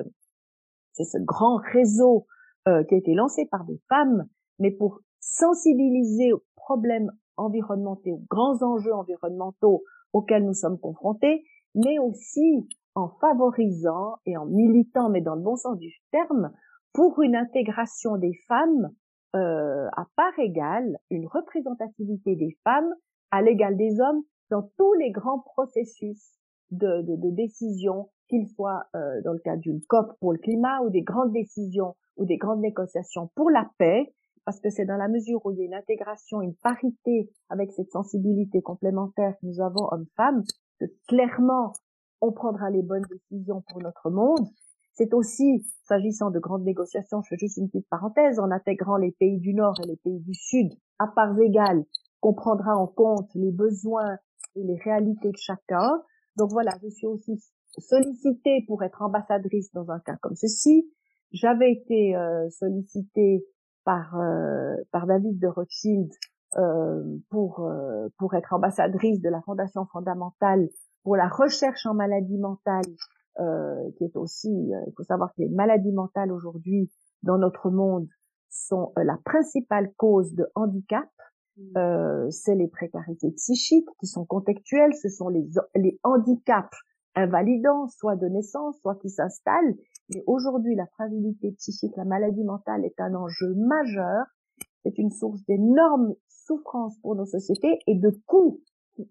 c'est 0.93 1.05
ce 1.05 1.17
grand 1.19 1.57
réseau 1.73 2.25
euh, 2.67 2.83
qui 2.83 2.95
a 2.95 2.97
été 2.97 3.13
lancé 3.13 3.45
par 3.45 3.63
des 3.65 3.79
femmes, 3.87 4.27
mais 4.59 4.71
pour 4.71 4.99
sensibiliser 5.19 6.33
aux 6.33 6.43
problèmes 6.55 7.11
environnementaux, 7.37 8.09
aux 8.09 8.23
grands 8.29 8.61
enjeux 8.63 8.93
environnementaux 8.93 9.83
auxquels 10.13 10.45
nous 10.45 10.53
sommes 10.53 10.79
confrontés, 10.79 11.45
mais 11.75 11.99
aussi 11.99 12.67
en 12.95 13.09
favorisant 13.21 14.15
et 14.25 14.35
en 14.37 14.45
militant, 14.45 15.09
mais 15.09 15.21
dans 15.21 15.35
le 15.35 15.43
bon 15.43 15.55
sens 15.55 15.77
du 15.77 15.93
terme, 16.11 16.51
pour 16.93 17.21
une 17.21 17.35
intégration 17.35 18.17
des 18.17 18.33
femmes 18.47 18.91
euh, 19.35 19.87
à 19.95 20.05
part 20.15 20.37
égale, 20.39 20.97
une 21.09 21.27
représentativité 21.27 22.35
des 22.35 22.57
femmes 22.63 22.93
à 23.31 23.41
l'égal 23.41 23.75
des 23.75 23.99
hommes 23.99 24.23
dans 24.49 24.69
tous 24.77 24.93
les 24.93 25.11
grands 25.11 25.39
processus 25.39 26.31
de, 26.71 27.01
de, 27.01 27.15
de 27.15 27.35
décision, 27.35 28.09
qu'ils 28.29 28.47
soient 28.47 28.83
euh, 28.95 29.21
dans 29.23 29.33
le 29.33 29.39
cadre 29.39 29.61
d'une 29.61 29.81
COP 29.87 30.17
pour 30.19 30.33
le 30.33 30.39
climat 30.39 30.81
ou 30.81 30.89
des 30.89 31.01
grandes 31.01 31.31
décisions 31.31 31.95
ou 32.17 32.25
des 32.25 32.37
grandes 32.37 32.61
négociations 32.61 33.29
pour 33.35 33.49
la 33.49 33.69
paix, 33.77 34.13
parce 34.45 34.59
que 34.59 34.69
c'est 34.69 34.85
dans 34.85 34.97
la 34.97 35.07
mesure 35.07 35.45
où 35.45 35.51
il 35.51 35.59
y 35.59 35.61
a 35.61 35.65
une 35.65 35.73
intégration, 35.73 36.41
une 36.41 36.55
parité 36.55 37.29
avec 37.49 37.71
cette 37.71 37.91
sensibilité 37.91 38.61
complémentaire 38.61 39.33
que 39.41 39.45
nous 39.45 39.61
avons 39.61 39.87
hommes-femmes, 39.91 40.43
que 40.79 40.85
clairement 41.07 41.73
on 42.21 42.31
prendra 42.31 42.69
les 42.69 42.81
bonnes 42.81 43.05
décisions 43.09 43.63
pour 43.69 43.81
notre 43.81 44.09
monde. 44.09 44.47
C'est 44.93 45.13
aussi, 45.13 45.65
s'agissant 45.87 46.31
de 46.31 46.39
grandes 46.39 46.63
négociations, 46.63 47.21
je 47.23 47.29
fais 47.29 47.37
juste 47.37 47.57
une 47.57 47.69
petite 47.69 47.89
parenthèse, 47.89 48.39
en 48.39 48.51
intégrant 48.51 48.97
les 48.97 49.11
pays 49.11 49.39
du 49.39 49.53
Nord 49.53 49.75
et 49.83 49.87
les 49.87 49.97
pays 49.97 50.19
du 50.19 50.33
Sud 50.33 50.73
à 50.99 51.07
parts 51.07 51.39
égales, 51.39 51.83
qu'on 52.19 52.33
prendra 52.33 52.75
en 52.75 52.87
compte 52.87 53.29
les 53.35 53.51
besoins 53.51 54.17
et 54.55 54.63
les 54.63 54.77
réalités 54.83 55.29
de 55.29 55.37
chacun. 55.37 56.01
Donc 56.35 56.51
voilà, 56.51 56.71
je 56.83 56.89
suis 56.89 57.07
aussi 57.07 57.41
sollicitée 57.77 58.63
pour 58.67 58.83
être 58.83 59.01
ambassadrice 59.01 59.71
dans 59.73 59.89
un 59.91 59.99
cas 59.99 60.17
comme 60.21 60.35
ceci. 60.35 60.89
J'avais 61.31 61.71
été 61.71 62.15
euh, 62.15 62.49
sollicitée 62.49 63.45
par 63.83 64.19
euh, 64.19 64.75
par 64.91 65.07
David 65.07 65.39
de 65.39 65.47
Rothschild 65.47 66.11
euh, 66.57 67.03
pour 67.29 67.61
euh, 67.61 68.07
pour 68.17 68.33
être 68.33 68.53
ambassadrice 68.53 69.21
de 69.21 69.29
la 69.29 69.41
Fondation 69.41 69.85
fondamentale 69.85 70.69
pour 71.03 71.15
la 71.15 71.29
recherche 71.29 71.85
en 71.85 71.93
maladie 71.93 72.37
mentale, 72.37 72.83
euh, 73.39 73.91
qui 73.97 74.05
est 74.05 74.15
aussi, 74.15 74.49
euh, 74.49 74.81
il 74.87 74.93
faut 74.95 75.03
savoir 75.03 75.33
que 75.33 75.41
les 75.41 75.49
maladies 75.49 75.91
mentales 75.91 76.31
aujourd'hui 76.31 76.91
dans 77.23 77.37
notre 77.37 77.69
monde 77.69 78.07
sont 78.49 78.93
euh, 78.97 79.03
la 79.03 79.17
principale 79.25 79.91
cause 79.97 80.33
de 80.33 80.47
handicap. 80.55 81.09
Mmh. 81.57 81.77
Euh, 81.77 82.29
c'est 82.29 82.55
les 82.55 82.67
précarités 82.67 83.31
psychiques 83.31 83.89
qui 83.99 84.07
sont 84.07 84.25
contextuelles, 84.25 84.93
ce 84.93 85.09
sont 85.09 85.29
les, 85.29 85.47
les 85.75 85.99
handicaps 86.03 86.77
invalidants, 87.15 87.87
soit 87.87 88.15
de 88.15 88.27
naissance, 88.27 88.79
soit 88.81 88.95
qui 88.95 89.09
s'installent. 89.09 89.75
Mais 90.09 90.23
aujourd'hui, 90.27 90.75
la 90.75 90.85
fragilité 90.87 91.51
psychique, 91.53 91.95
la 91.97 92.05
maladie 92.05 92.43
mentale 92.43 92.85
est 92.85 92.99
un 92.99 93.15
enjeu 93.15 93.53
majeur. 93.55 94.25
C'est 94.83 94.97
une 94.97 95.09
source 95.09 95.43
d'énormes 95.47 96.13
souffrances 96.29 96.97
pour 96.99 97.15
nos 97.15 97.25
sociétés 97.25 97.79
et 97.87 97.95
de 97.95 98.11
coûts 98.25 98.61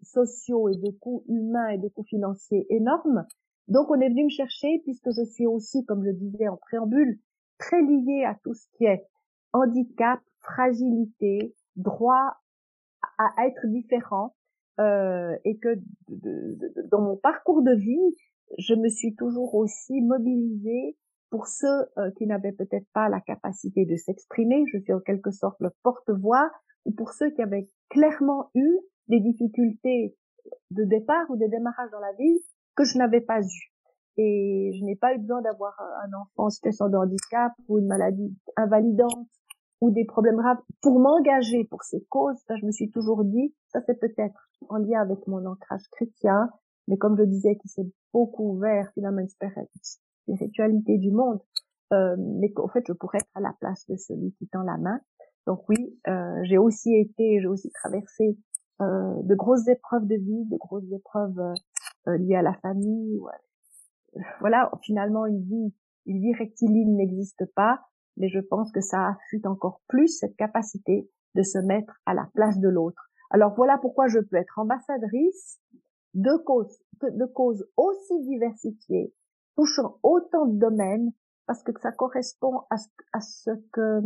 sociaux 0.02 0.68
et 0.68 0.76
de 0.76 0.90
coûts 0.90 1.24
humains 1.28 1.68
et 1.68 1.78
de 1.78 1.88
coûts 1.88 2.04
financiers 2.04 2.66
énormes. 2.70 3.26
Donc 3.68 3.90
on 3.90 4.00
est 4.00 4.08
venu 4.08 4.24
me 4.24 4.30
chercher 4.30 4.80
puisque 4.84 5.10
je 5.10 5.24
suis 5.24 5.46
aussi, 5.46 5.84
comme 5.84 6.04
je 6.04 6.10
disais 6.10 6.48
en 6.48 6.56
préambule, 6.56 7.18
très 7.58 7.82
liée 7.82 8.24
à 8.24 8.36
tout 8.44 8.54
ce 8.54 8.66
qui 8.76 8.84
est 8.84 9.04
handicap, 9.52 10.20
fragilité, 10.40 11.54
droit 11.76 12.36
à 13.18 13.46
être 13.46 13.66
différent 13.66 14.34
euh, 14.78 15.36
et 15.44 15.58
que 15.58 15.78
dans 16.90 17.00
mon 17.00 17.16
parcours 17.16 17.62
de 17.62 17.72
vie, 17.72 18.16
je 18.58 18.74
me 18.74 18.88
suis 18.88 19.14
toujours 19.16 19.54
aussi 19.54 20.00
mobilisée 20.02 20.96
pour 21.30 21.46
ceux 21.48 21.86
euh, 21.98 22.10
qui 22.16 22.26
n'avaient 22.26 22.52
peut-être 22.52 22.86
pas 22.92 23.08
la 23.08 23.20
capacité 23.20 23.84
de 23.84 23.96
s'exprimer, 23.96 24.64
je 24.72 24.78
suis 24.78 24.92
en 24.92 25.00
quelque 25.00 25.30
sorte 25.30 25.56
le 25.60 25.70
porte-voix, 25.82 26.50
ou 26.84 26.92
pour 26.92 27.12
ceux 27.12 27.30
qui 27.30 27.42
avaient 27.42 27.68
clairement 27.88 28.50
eu 28.54 28.78
des 29.08 29.20
difficultés 29.20 30.14
de 30.70 30.84
départ 30.84 31.28
ou 31.30 31.36
de 31.36 31.46
démarrage 31.46 31.90
dans 31.90 32.00
la 32.00 32.12
vie 32.12 32.40
que 32.76 32.84
je 32.84 32.98
n'avais 32.98 33.20
pas 33.20 33.40
eu. 33.40 33.72
Et 34.18 34.72
je 34.78 34.84
n'ai 34.84 34.96
pas 34.96 35.14
eu 35.14 35.18
besoin 35.18 35.42
d'avoir 35.42 35.74
un 36.04 36.12
enfant 36.18 36.44
en 36.44 36.50
situation 36.50 36.88
de 36.88 36.96
handicap 36.96 37.52
ou 37.68 37.78
une 37.78 37.86
maladie 37.86 38.34
invalidante 38.56 39.28
ou 39.80 39.90
des 39.90 40.06
problèmes 40.06 40.36
graves 40.36 40.60
pour 40.80 40.98
m'engager 40.98 41.64
pour 41.64 41.82
ces 41.82 42.02
causes. 42.08 42.38
Ça, 42.46 42.56
je 42.56 42.64
me 42.64 42.70
suis 42.70 42.90
toujours 42.90 43.24
dit, 43.24 43.54
ça 43.68 43.80
c'est 43.86 43.98
peut-être 43.98 44.48
en 44.68 44.76
lien 44.76 45.00
avec 45.00 45.26
mon 45.26 45.44
ancrage 45.44 45.86
chrétien, 45.92 46.48
mais 46.88 46.96
comme 46.96 47.16
je 47.18 47.24
disais, 47.24 47.56
qui 47.56 47.68
s'est 47.68 47.86
beaucoup 48.12 48.52
ouvert 48.52 48.90
finalement 48.94 49.20
une 49.20 49.28
spiritualité 49.28 50.96
du 50.96 51.10
monde, 51.10 51.40
euh, 51.92 52.16
mais 52.18 52.50
qu'en 52.52 52.68
fait 52.68 52.84
je 52.86 52.94
pourrais 52.94 53.18
être 53.18 53.30
à 53.34 53.40
la 53.40 53.54
place 53.60 53.86
de 53.88 53.96
celui 53.96 54.32
qui 54.38 54.48
tend 54.48 54.62
la 54.62 54.78
main. 54.78 54.98
Donc 55.46 55.68
oui, 55.68 55.98
euh, 56.08 56.40
j'ai 56.44 56.58
aussi 56.58 56.94
été, 56.94 57.40
j'ai 57.40 57.46
aussi 57.46 57.70
traversé 57.70 58.38
euh, 58.82 59.22
de 59.22 59.34
grosses 59.34 59.68
épreuves 59.68 60.06
de 60.06 60.16
vie, 60.16 60.44
de 60.46 60.56
grosses 60.56 60.90
épreuves 60.92 61.38
euh, 61.38 61.54
liées 62.06 62.36
à 62.36 62.42
la 62.42 62.54
famille. 62.54 63.20
Voilà, 64.40 64.70
finalement 64.82 65.26
une 65.26 65.42
vie, 65.42 65.74
une 66.06 66.20
vie 66.20 66.34
rectiligne 66.34 66.96
n'existe 66.96 67.44
pas, 67.54 67.80
mais 68.16 68.28
je 68.28 68.40
pense 68.40 68.72
que 68.72 68.80
ça 68.80 69.08
affûte 69.08 69.46
encore 69.46 69.80
plus 69.88 70.08
cette 70.08 70.36
capacité 70.36 71.10
de 71.34 71.42
se 71.42 71.58
mettre 71.58 72.00
à 72.06 72.14
la 72.14 72.28
place 72.34 72.58
de 72.58 72.68
l'autre. 72.68 73.10
Alors 73.30 73.54
voilà 73.54 73.78
pourquoi 73.78 74.06
je 74.08 74.18
peux 74.18 74.36
être 74.36 74.58
ambassadrice 74.58 75.60
de 76.14 76.36
causes, 76.44 76.78
de 77.02 77.26
causes 77.26 77.68
aussi 77.76 78.20
diversifiées, 78.22 79.12
touchant 79.56 79.98
autant 80.02 80.46
de 80.46 80.58
domaines, 80.58 81.12
parce 81.46 81.62
que 81.62 81.72
ça 81.80 81.92
correspond 81.92 82.62
à 82.70 82.78
ce, 82.78 82.88
à 83.12 83.20
ce 83.20 83.50
que 83.72 84.00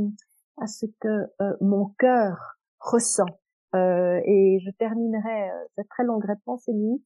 à 0.58 0.66
ce 0.66 0.86
que 1.00 1.08
euh, 1.40 1.56
mon 1.60 1.86
cœur 1.98 2.58
ressent. 2.80 3.26
Euh, 3.74 4.20
et 4.24 4.58
je 4.60 4.70
terminerai 4.72 5.50
euh, 5.50 5.64
cette 5.76 5.88
très 5.88 6.04
longue 6.04 6.24
réponse, 6.24 6.68
Émilie, 6.68 7.02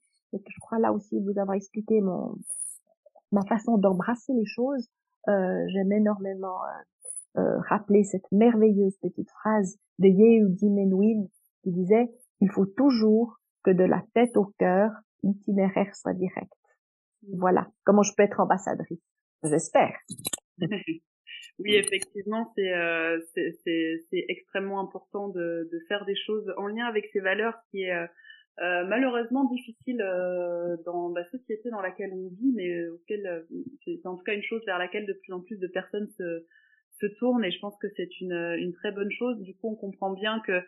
je 0.47 0.61
crois 0.61 0.79
là 0.79 0.93
aussi 0.93 1.21
vous 1.21 1.39
avoir 1.39 1.57
expliqué 1.57 2.01
mon 2.01 2.37
ma 3.33 3.45
façon 3.47 3.79
d'embrasser 3.79 4.33
les 4.33 4.47
choses. 4.47 4.89
Euh, 5.29 5.65
J'aime 5.69 5.93
énormément 5.93 6.59
euh, 7.37 7.59
rappeler 7.69 8.05
cette 8.05 8.31
merveilleuse 8.31 8.97
petite 8.99 9.31
phrase 9.31 9.79
de 9.99 10.09
Yehudi 10.09 10.71
Menuhin 10.71 11.27
qui 11.63 11.73
disait 11.73 12.11
il 12.41 12.51
faut 12.51 12.67
toujours 12.67 13.39
que 13.65 13.71
de 13.71 13.85
la 13.85 14.03
tête 14.15 14.37
au 14.37 14.53
cœur 14.59 14.91
l'itinéraire 15.23 15.95
soit 15.97 16.15
direct. 16.15 16.53
Voilà 17.33 17.67
comment 17.85 18.03
je 18.03 18.13
peux 18.17 18.23
être 18.23 18.41
ambassadrice? 18.41 19.03
J'espère. 19.43 19.97
Oui, 21.61 21.77
effectivement, 21.77 22.53
c'est 22.57 22.73
euh, 22.73 23.21
extrêmement 24.29 24.81
important 24.81 25.29
de, 25.29 25.69
de, 25.71 25.79
faire 25.87 26.05
des 26.05 26.17
choses 26.17 26.53
en 26.57 26.67
lien 26.67 26.87
avec 26.87 27.07
ces 27.13 27.21
valeurs 27.21 27.55
qui 27.71 27.85
euh, 28.61 28.63
euh 28.63 28.85
malheureusement 28.87 29.45
difficile 29.45 30.01
euh, 30.01 30.77
dans 30.85 31.09
la 31.11 31.25
société 31.31 31.71
dans 31.71 31.81
laquelle 31.81 32.13
on 32.13 32.29
vit, 32.29 32.53
mais 32.55 32.89
auquel 32.89 33.27
euh, 33.27 33.43
c'est 33.85 34.07
en 34.07 34.17
tout 34.17 34.25
cas 34.25 34.35
une 34.35 34.43
chose 34.43 34.63
vers 34.67 34.79
laquelle 34.79 35.07
de 35.07 35.13
plus 35.13 35.33
en 35.33 35.41
plus 35.41 35.59
de 35.59 35.67
personnes 35.67 36.09
se, 36.19 36.45
se 37.01 37.07
tournent 37.19 37.45
et 37.45 37.51
je 37.51 37.59
pense 37.61 37.77
que 37.79 37.89
c'est 37.97 38.21
une, 38.21 38.33
une 38.59 38.73
très 38.73 38.93
bonne 38.93 39.11
chose. 39.11 39.41
Du 39.43 39.55
coup, 39.55 39.71
on 39.71 39.77
comprend 39.77 40.13
bien 40.13 40.41
que 40.47 40.63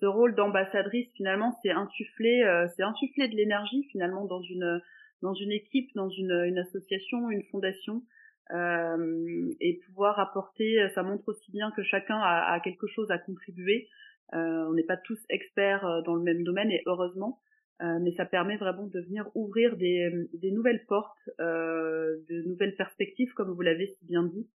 ce 0.00 0.06
rôle 0.06 0.34
d'ambassadrice 0.34 1.08
finalement, 1.14 1.56
c'est 1.62 1.70
insuffler, 1.70 2.42
c'est 2.76 2.82
insuffler 2.82 3.28
de 3.28 3.36
l'énergie 3.36 3.84
finalement 3.90 4.24
dans 4.24 4.42
une 4.42 4.80
dans 5.22 5.34
une 5.34 5.52
équipe, 5.52 5.94
dans 5.94 6.08
une, 6.08 6.32
une 6.32 6.58
association, 6.58 7.30
une 7.30 7.44
fondation. 7.44 8.02
Euh, 8.50 9.50
et 9.60 9.80
pouvoir 9.86 10.18
apporter, 10.18 10.86
ça 10.94 11.02
montre 11.02 11.28
aussi 11.28 11.50
bien 11.52 11.70
que 11.70 11.82
chacun 11.82 12.18
a, 12.18 12.52
a 12.52 12.60
quelque 12.60 12.86
chose 12.86 13.10
à 13.10 13.18
contribuer. 13.18 13.88
Euh, 14.34 14.66
on 14.68 14.74
n'est 14.74 14.82
pas 14.82 14.96
tous 14.96 15.18
experts 15.28 15.84
euh, 15.86 16.02
dans 16.02 16.14
le 16.14 16.22
même 16.22 16.42
domaine 16.44 16.70
et 16.70 16.82
heureusement, 16.86 17.40
mais 18.00 18.12
ça 18.12 18.24
permet 18.24 18.56
vraiment 18.58 18.86
de 18.86 19.00
venir 19.00 19.28
ouvrir 19.34 19.76
des, 19.76 20.08
nouvelles 20.52 20.84
portes, 20.86 21.18
de 21.40 22.46
nouvelles 22.46 22.76
perspectives, 22.76 23.32
comme 23.34 23.50
vous 23.50 23.60
l'avez 23.60 23.88
si 23.88 24.06
bien 24.06 24.22
dit. 24.22 24.48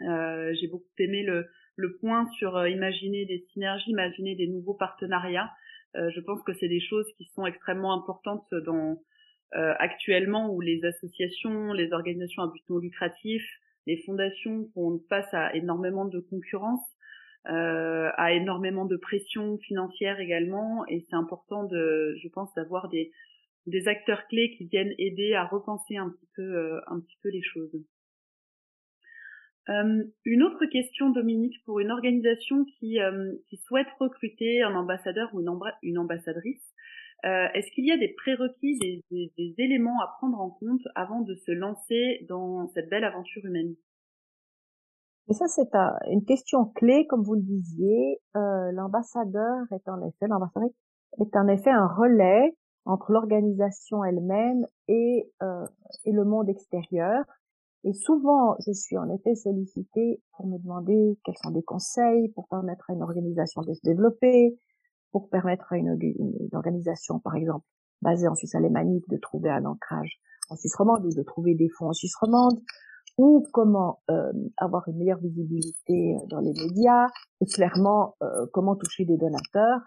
J'ai 0.00 0.68
beaucoup 0.68 0.84
aimé 0.98 1.22
le, 1.22 1.96
point 1.98 2.26
sur 2.32 2.68
imaginer 2.68 3.24
des 3.24 3.46
synergies, 3.54 3.92
imaginer 3.92 4.34
des 4.34 4.48
nouveaux 4.48 4.74
partenariats. 4.74 5.50
je 5.94 6.20
pense 6.20 6.42
que 6.42 6.52
c'est 6.52 6.68
des 6.68 6.80
choses 6.80 7.10
qui 7.16 7.24
sont 7.34 7.46
extrêmement 7.46 7.94
importantes 7.94 8.52
dans 8.66 9.00
euh, 9.54 9.74
actuellement 9.78 10.50
où 10.50 10.62
les 10.62 10.82
associations, 10.82 11.74
les 11.74 11.92
organisations 11.92 12.42
à 12.42 12.46
but 12.46 12.62
non 12.70 12.78
lucratif, 12.78 13.42
les 13.86 13.98
fondations 13.98 14.70
font 14.72 14.98
face 15.10 15.28
à 15.34 15.54
énormément 15.54 16.06
de 16.06 16.20
concurrence, 16.20 16.80
euh, 17.48 18.10
à 18.16 18.32
énormément 18.32 18.84
de 18.84 18.96
pression 18.96 19.58
financière 19.58 20.20
également, 20.20 20.86
et 20.86 21.04
c'est 21.08 21.16
important 21.16 21.64
de, 21.64 22.16
je 22.22 22.28
pense, 22.28 22.54
d'avoir 22.54 22.88
des, 22.88 23.10
des 23.66 23.88
acteurs 23.88 24.26
clés 24.28 24.54
qui 24.56 24.66
viennent 24.66 24.94
aider 24.98 25.34
à 25.34 25.44
repenser 25.44 25.96
un 25.96 26.10
petit 26.10 26.28
peu, 26.34 26.42
euh, 26.42 26.80
un 26.86 27.00
petit 27.00 27.16
peu 27.22 27.30
les 27.30 27.42
choses. 27.42 27.74
Euh, 29.68 30.04
une 30.24 30.42
autre 30.42 30.66
question, 30.66 31.10
Dominique, 31.10 31.62
pour 31.64 31.78
une 31.78 31.92
organisation 31.92 32.64
qui, 32.64 33.00
euh, 33.00 33.32
qui 33.48 33.56
souhaite 33.58 33.86
recruter 34.00 34.62
un 34.62 34.74
ambassadeur 34.74 35.30
ou 35.34 35.40
une, 35.82 35.98
ambassadrice, 35.98 36.74
est-ce 37.24 37.70
qu'il 37.70 37.86
y 37.86 37.92
a 37.92 37.96
des 37.96 38.08
prérequis, 38.08 38.78
des, 38.80 39.04
des, 39.12 39.32
des, 39.38 39.54
éléments 39.58 40.00
à 40.00 40.08
prendre 40.18 40.40
en 40.40 40.50
compte 40.50 40.82
avant 40.96 41.20
de 41.20 41.36
se 41.36 41.52
lancer 41.52 42.26
dans 42.28 42.66
cette 42.68 42.88
belle 42.88 43.04
aventure 43.04 43.44
humaine? 43.44 43.76
Et 45.28 45.34
ça, 45.34 45.46
c'est 45.48 45.70
une 46.10 46.24
question 46.24 46.66
clé, 46.66 47.06
comme 47.06 47.22
vous 47.22 47.34
le 47.34 47.42
disiez. 47.42 48.20
Euh, 48.36 48.72
l'ambassadeur 48.72 49.66
est 49.70 49.88
en 49.88 50.02
effet, 50.02 50.26
l'ambassadrice 50.28 50.74
est 51.20 51.36
en 51.36 51.48
effet 51.48 51.70
un 51.70 51.86
relais 51.86 52.56
entre 52.84 53.12
l'organisation 53.12 54.04
elle-même 54.04 54.66
et, 54.88 55.30
euh, 55.42 55.64
et 56.04 56.12
le 56.12 56.24
monde 56.24 56.48
extérieur. 56.48 57.24
Et 57.84 57.92
souvent, 57.92 58.56
je 58.64 58.72
suis 58.72 58.96
en 58.96 59.08
effet 59.10 59.34
sollicitée 59.34 60.20
pour 60.36 60.46
me 60.46 60.58
demander 60.58 61.18
quels 61.24 61.36
sont 61.42 61.50
des 61.50 61.62
conseils 61.62 62.28
pour 62.30 62.46
permettre 62.48 62.90
à 62.90 62.94
une 62.94 63.02
organisation 63.02 63.62
de 63.62 63.74
se 63.74 63.80
développer, 63.82 64.56
pour 65.10 65.28
permettre 65.28 65.72
à 65.72 65.76
une, 65.76 65.98
organisation, 66.52 67.18
par 67.18 67.34
exemple, 67.34 67.64
basée 68.00 68.28
en 68.28 68.34
Suisse 68.34 68.54
alémanique, 68.54 69.08
de 69.08 69.16
trouver 69.16 69.50
un 69.50 69.64
ancrage 69.64 70.20
en 70.48 70.56
Suisse 70.56 70.74
romande 70.76 71.04
ou 71.04 71.14
de 71.14 71.22
trouver 71.22 71.54
des 71.54 71.68
fonds 71.68 71.88
en 71.88 71.92
Suisse 71.92 72.16
romande, 72.16 72.60
ou 73.18 73.46
comment 73.52 74.00
euh, 74.10 74.32
avoir 74.56 74.88
une 74.88 74.98
meilleure 74.98 75.20
visibilité 75.20 76.16
dans 76.30 76.40
les 76.40 76.52
médias, 76.52 77.08
et 77.40 77.46
clairement 77.46 78.16
euh, 78.22 78.46
comment 78.52 78.76
toucher 78.76 79.04
des 79.04 79.16
donateurs. 79.16 79.80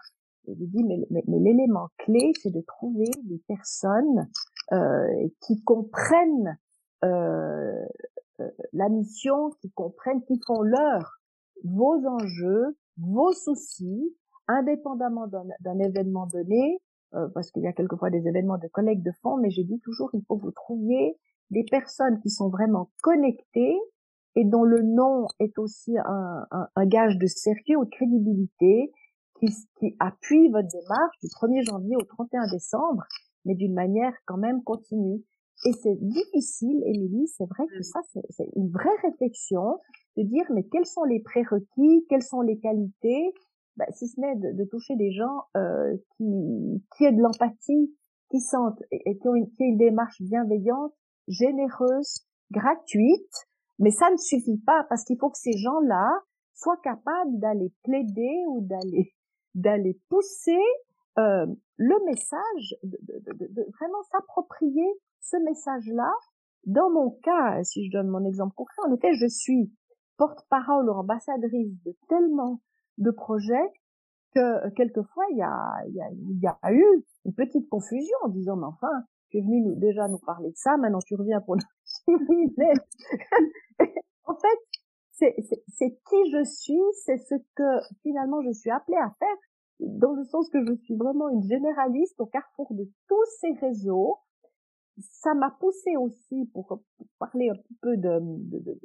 Et 0.48 0.54
je 0.54 0.64
dis, 0.64 0.84
mais, 0.84 0.98
mais, 1.10 1.24
mais 1.26 1.38
l'élément 1.40 1.88
clé, 1.98 2.32
c'est 2.40 2.52
de 2.52 2.60
trouver 2.60 3.10
des 3.24 3.42
personnes 3.48 4.28
euh, 4.72 5.28
qui 5.40 5.62
comprennent 5.62 6.56
euh, 7.04 7.84
euh, 8.40 8.50
la 8.72 8.88
mission, 8.88 9.50
qui 9.60 9.70
comprennent, 9.72 10.22
qui 10.24 10.40
font 10.46 10.62
leur 10.62 11.18
vos 11.64 12.06
enjeux, 12.06 12.76
vos 12.98 13.32
soucis, 13.32 14.14
indépendamment 14.48 15.26
d'un 15.26 15.78
événement 15.78 16.26
donné, 16.26 16.80
euh, 17.14 17.28
parce 17.34 17.50
qu'il 17.50 17.62
y 17.62 17.66
a 17.66 17.72
quelquefois 17.72 18.10
des 18.10 18.28
événements 18.28 18.58
de 18.58 18.68
collecte 18.68 19.02
de 19.02 19.12
fonds, 19.22 19.36
mais 19.36 19.50
je 19.50 19.62
dis 19.62 19.80
toujours 19.80 20.10
il 20.12 20.22
faut 20.26 20.36
que 20.36 20.42
vous 20.42 20.52
trouviez 20.52 21.18
des 21.50 21.64
personnes 21.64 22.20
qui 22.20 22.30
sont 22.30 22.48
vraiment 22.48 22.90
connectées 23.02 23.78
et 24.34 24.44
dont 24.44 24.64
le 24.64 24.82
nom 24.82 25.26
est 25.40 25.58
aussi 25.58 25.96
un, 25.98 26.46
un, 26.50 26.68
un 26.74 26.86
gage 26.86 27.16
de 27.18 27.26
sérieux 27.26 27.78
ou 27.78 27.84
de 27.84 27.90
crédibilité, 27.90 28.92
qui, 29.38 29.46
qui 29.78 29.96
appuie 29.98 30.48
votre 30.48 30.68
démarche 30.68 31.18
du 31.22 31.28
1er 31.28 31.64
janvier 31.66 31.96
au 31.96 32.04
31 32.04 32.50
décembre, 32.50 33.02
mais 33.44 33.54
d'une 33.54 33.74
manière 33.74 34.12
quand 34.26 34.36
même 34.36 34.62
continue. 34.62 35.22
Et 35.64 35.72
c'est 35.72 35.96
difficile, 36.00 36.82
Émilie, 36.84 37.28
c'est 37.28 37.46
vrai 37.46 37.64
que 37.66 37.82
ça, 37.82 38.00
c'est 38.30 38.48
une 38.56 38.70
vraie 38.70 38.96
réflexion 39.02 39.78
de 40.16 40.22
dire, 40.22 40.44
mais 40.52 40.64
quels 40.64 40.86
sont 40.86 41.04
les 41.04 41.20
prérequis, 41.20 42.04
quelles 42.08 42.22
sont 42.22 42.42
les 42.42 42.58
qualités, 42.58 43.32
bah, 43.76 43.86
si 43.92 44.08
ce 44.08 44.20
n'est 44.20 44.36
de, 44.36 44.52
de, 44.52 44.64
toucher 44.64 44.96
des 44.96 45.12
gens 45.12 45.44
euh, 45.56 45.96
qui, 46.16 46.82
qui 46.96 47.04
aient 47.04 47.12
de 47.12 47.20
l'empathie, 47.20 47.94
qui 48.30 48.40
sentent 48.40 48.82
et, 48.90 49.18
qui 49.18 49.28
ont 49.28 49.34
une, 49.34 49.50
qui 49.52 49.64
une 49.64 49.76
démarche 49.76 50.20
bienveillante, 50.20 50.92
généreuse, 51.28 52.26
gratuite, 52.50 53.48
mais 53.78 53.90
ça 53.90 54.10
ne 54.10 54.16
suffit 54.16 54.58
pas 54.58 54.84
parce 54.88 55.04
qu'il 55.04 55.18
faut 55.18 55.30
que 55.30 55.38
ces 55.38 55.56
gens-là 55.56 56.10
soient 56.54 56.80
capables 56.82 57.38
d'aller 57.38 57.72
plaider 57.84 58.44
ou 58.48 58.60
d'aller 58.62 59.12
d'aller 59.54 59.98
pousser 60.10 60.62
euh, 61.18 61.46
le 61.78 62.04
message, 62.04 62.76
de, 62.82 62.98
de, 63.02 63.46
de 63.46 63.66
vraiment 63.78 64.02
s'approprier 64.10 64.86
ce 65.20 65.38
message-là, 65.38 66.12
dans 66.66 66.90
mon 66.90 67.10
cas, 67.22 67.62
si 67.64 67.86
je 67.86 67.92
donne 67.92 68.08
mon 68.08 68.24
exemple 68.24 68.54
concret, 68.54 68.82
en 68.86 68.92
effet, 68.92 69.14
je 69.14 69.26
suis 69.26 69.72
porte-parole 70.18 70.88
ou 70.90 70.92
ambassadrice 70.92 71.82
de 71.84 71.96
tellement 72.08 72.60
de 72.98 73.10
projets 73.10 73.72
que 74.34 74.68
quelquefois 74.70 75.24
il 75.30 75.38
y 75.38 75.42
a, 75.42 75.84
il 75.88 75.94
y 75.94 76.00
a, 76.00 76.10
il 76.10 76.40
y 76.40 76.46
a 76.46 76.72
eu 76.72 77.04
une 77.24 77.34
petite 77.34 77.68
confusion 77.68 78.16
en 78.22 78.28
disant 78.28 78.56
mais 78.56 78.66
enfin 78.66 79.04
venu 79.40 79.74
déjà 79.76 80.08
nous 80.08 80.18
parler 80.18 80.50
de 80.50 80.56
ça, 80.56 80.76
maintenant 80.76 81.00
tu 81.00 81.14
reviens 81.14 81.40
pour 81.40 81.56
nous 81.56 81.62
en 84.24 84.34
fait, 84.34 84.58
c'est, 85.12 85.34
qui 85.36 86.30
je 86.30 86.44
suis, 86.44 86.80
c'est 87.04 87.18
ce 87.18 87.34
que 87.54 87.80
finalement 88.02 88.42
je 88.42 88.52
suis 88.52 88.70
appelée 88.70 88.96
à 88.96 89.10
faire, 89.18 89.36
dans 89.80 90.12
le 90.12 90.24
sens 90.24 90.48
que 90.50 90.64
je 90.66 90.74
suis 90.82 90.96
vraiment 90.96 91.28
une 91.28 91.42
généraliste 91.42 92.20
au 92.20 92.26
carrefour 92.26 92.72
de 92.72 92.84
tous 93.08 93.24
ces 93.40 93.52
réseaux, 93.60 94.18
ça 94.98 95.34
m'a 95.34 95.50
poussé 95.60 95.96
aussi 95.96 96.50
pour, 96.52 96.82
parler 97.18 97.50
un 97.50 97.56
petit 97.56 97.76
peu 97.82 97.96
de, 97.96 98.18
de, 98.20 98.78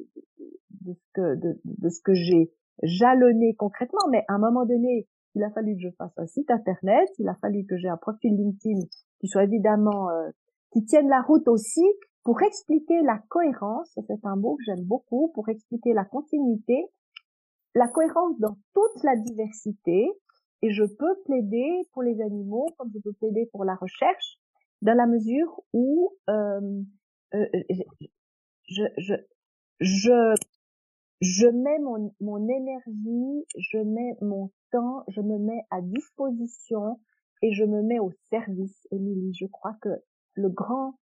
de, 0.82 0.94
ce 0.94 1.08
que 1.14 1.36
de 1.36 1.90
ce 1.90 2.02
que 2.02 2.14
j'ai 2.14 2.52
jalonné 2.84 3.56
concrètement, 3.56 4.08
mais 4.10 4.24
à 4.28 4.34
un 4.34 4.40
moment 4.40 4.66
donné, 4.66 5.08
il 5.36 5.44
a 5.44 5.52
fallu 5.52 5.76
que 5.76 5.82
je 5.82 5.90
fasse 5.98 6.18
un 6.18 6.28
site 6.28 6.52
internet, 6.52 7.08
il 7.20 7.28
a 7.30 7.36
fallu 7.36 7.66
que 7.66 7.78
j'ai 7.78 7.88
un 7.88 7.98
profil 7.98 8.36
LinkedIn 8.36 8.80
qui 9.20 9.28
soit 9.28 9.44
évidemment 9.44 10.10
euh, 10.10 10.30
qui 10.72 10.86
tienne 10.86 11.10
la 11.10 11.22
route 11.22 11.48
aussi 11.48 11.86
pour 12.24 12.42
expliquer 12.42 13.02
la 13.02 13.20
cohérence, 13.30 13.98
c'est 14.08 14.26
un 14.26 14.36
mot 14.36 14.56
que 14.56 14.64
j'aime 14.66 14.86
beaucoup, 14.86 15.32
pour 15.34 15.50
expliquer 15.50 15.94
la 15.94 16.06
continuité, 16.06 16.86
la 17.74 17.88
cohérence 17.88 18.40
dans 18.40 18.56
toute 18.74 19.04
la 19.04 19.16
diversité, 19.16 20.08
et 20.62 20.70
je 20.70 20.84
peux 20.84 21.16
plaider 21.26 21.82
pour 21.94 22.04
les 22.04 22.22
animaux 22.22 22.68
comme 22.78 22.92
je 22.94 23.00
peux 23.00 23.14
plaider 23.14 23.50
pour 23.52 23.66
la 23.66 23.76
recherche, 23.76 24.38
dans 24.82 24.94
la 24.94 25.08
mesure 25.08 25.62
où 25.74 26.12
euh, 26.30 26.82
euh, 27.34 27.48
je, 28.68 28.84
je, 28.98 29.16
je, 29.80 30.36
je 31.22 31.48
mets 31.48 31.80
mon, 31.80 32.14
mon 32.20 32.48
énergie, 32.48 33.46
je 33.58 33.78
mets 33.80 34.16
mon 34.22 34.52
temps, 34.72 35.04
je 35.08 35.22
me 35.22 35.38
mets 35.40 35.64
à 35.72 35.82
disposition 35.82 37.00
et 37.42 37.54
je 37.54 37.64
me 37.64 37.82
mets 37.82 38.00
au 38.00 38.12
service, 38.30 38.88
Émilie. 38.92 39.34
Je 39.34 39.48
crois 39.48 39.76
que 39.82 39.90
le 40.34 40.50
grand, 40.50 40.96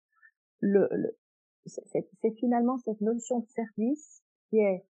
le, 0.60 0.88
le 0.92 1.16
c'est 1.66 2.32
finalement 2.38 2.78
cette 2.78 3.02
notion 3.02 3.40
de 3.40 3.48
service 3.48 4.22
qui 4.50 4.60
est 4.60 4.86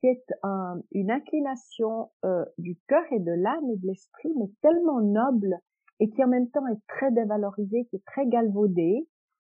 qui 0.00 0.08
est 0.08 0.24
un, 0.42 0.80
une 0.90 1.10
inclination 1.10 2.10
euh, 2.24 2.44
du 2.58 2.76
cœur 2.88 3.04
et 3.12 3.20
de 3.20 3.30
l'âme 3.30 3.70
et 3.70 3.76
de 3.76 3.86
l'esprit, 3.86 4.32
mais 4.36 4.50
tellement 4.60 5.00
noble 5.00 5.58
et 6.00 6.10
qui 6.10 6.24
en 6.24 6.28
même 6.28 6.50
temps 6.50 6.66
est 6.66 6.80
très 6.88 7.12
dévalorisé, 7.12 7.84
qui 7.84 7.96
est 7.96 8.04
très 8.04 8.26
galvaudé, 8.26 9.06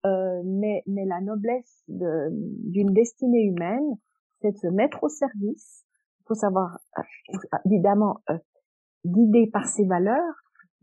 euh, 0.07 0.43
mais, 0.45 0.85
mais 0.87 1.05
la 1.05 1.21
noblesse 1.21 1.83
d'une 1.89 2.93
destinée 2.93 3.47
humaine, 3.47 3.97
c'est 4.41 4.53
de 4.53 4.59
se 4.59 4.69
mettre 4.69 5.03
au 5.03 5.09
service. 5.09 5.85
Il 6.21 6.25
faut 6.29 6.35
savoir, 6.35 6.79
euh, 6.99 7.59
évidemment, 7.65 8.21
euh, 8.31 8.39
guidé 9.05 9.49
par 9.53 9.67
ses 9.67 9.85
valeurs, 9.85 10.35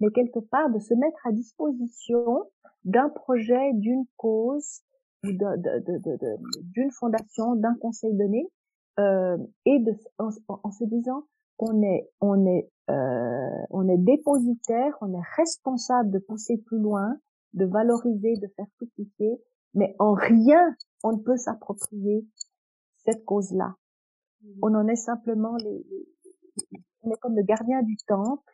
mais 0.01 0.09
quelque 0.09 0.39
part 0.39 0.69
de 0.69 0.79
se 0.79 0.93
mettre 0.93 1.25
à 1.25 1.31
disposition 1.31 2.49
d'un 2.85 3.09
projet, 3.09 3.73
d'une 3.73 4.05
cause, 4.17 4.81
d'une 5.23 6.91
fondation, 6.91 7.55
d'un 7.55 7.75
conseil 7.75 8.13
donné, 8.13 8.47
euh, 8.99 9.37
et 9.65 9.79
de, 9.79 9.93
en, 10.19 10.29
en, 10.47 10.71
se 10.71 10.83
disant 10.83 11.23
qu'on 11.57 11.81
est, 11.81 12.09
on 12.21 12.45
est 12.45 12.69
euh, 12.89 13.65
on 13.69 13.87
est 13.87 13.97
dépositaire, 13.97 14.97
on 15.01 15.13
est 15.13 15.25
responsable 15.37 16.11
de 16.11 16.19
pousser 16.19 16.57
plus 16.57 16.79
loin, 16.79 17.17
de 17.53 17.65
valoriser, 17.65 18.35
de 18.35 18.47
faire 18.55 18.67
fructifier, 18.75 19.41
mais 19.73 19.95
en 19.99 20.13
rien 20.13 20.75
on 21.03 21.13
ne 21.13 21.21
peut 21.21 21.37
s'approprier 21.37 22.27
cette 23.05 23.23
cause-là. 23.25 23.75
Mmh. 24.41 24.47
On 24.61 24.75
en 24.75 24.87
est 24.87 24.95
simplement 24.95 25.55
les, 25.57 25.85
on 27.03 27.11
est 27.11 27.17
comme 27.17 27.35
le 27.35 27.43
gardien 27.43 27.81
du 27.83 27.97
temple. 28.07 28.53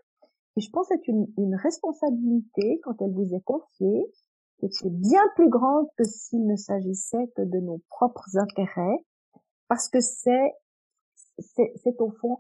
Et 0.60 0.62
je 0.62 0.70
pense 0.72 0.90
que 0.90 0.96
c'est 0.96 1.08
une, 1.08 1.26
une 1.38 1.56
responsabilité 1.56 2.82
quand 2.84 3.02
elle 3.02 3.14
vous 3.14 3.34
est 3.34 3.44
confiée, 3.46 4.12
qui 4.60 4.66
est 4.66 4.90
bien 4.90 5.22
plus 5.36 5.48
grande 5.48 5.88
que 5.98 6.04
s'il 6.04 6.46
ne 6.46 6.58
s'agissait 6.58 7.32
que 7.38 7.44
de 7.44 7.60
nos 7.60 7.82
propres 7.90 8.36
intérêts, 8.36 9.06
parce 9.70 9.88
que 9.88 10.02
c'est, 10.02 10.52
c'est 11.38 12.02
au 12.02 12.12
fond 12.12 12.40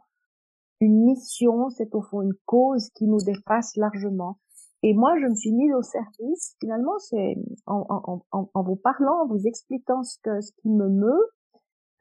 une 0.81 1.05
mission, 1.05 1.69
c'est 1.69 1.95
au 1.95 2.01
fond 2.01 2.21
une 2.21 2.33
cause 2.45 2.89
qui 2.89 3.07
nous 3.07 3.23
dépasse 3.23 3.77
largement. 3.77 4.37
Et 4.83 4.93
moi, 4.93 5.17
je 5.21 5.27
me 5.27 5.35
suis 5.35 5.53
mise 5.53 5.73
au 5.73 5.81
service. 5.81 6.57
Finalement, 6.59 6.99
c'est 6.99 7.37
en, 7.67 7.85
en, 7.87 8.25
en, 8.33 8.49
en, 8.53 8.63
vous 8.63 8.75
parlant, 8.75 9.23
en 9.23 9.27
vous 9.27 9.47
expliquant 9.47 10.03
ce 10.03 10.17
que 10.21 10.41
ce 10.41 10.51
qui 10.61 10.67
me 10.67 10.89
meut, 10.89 11.29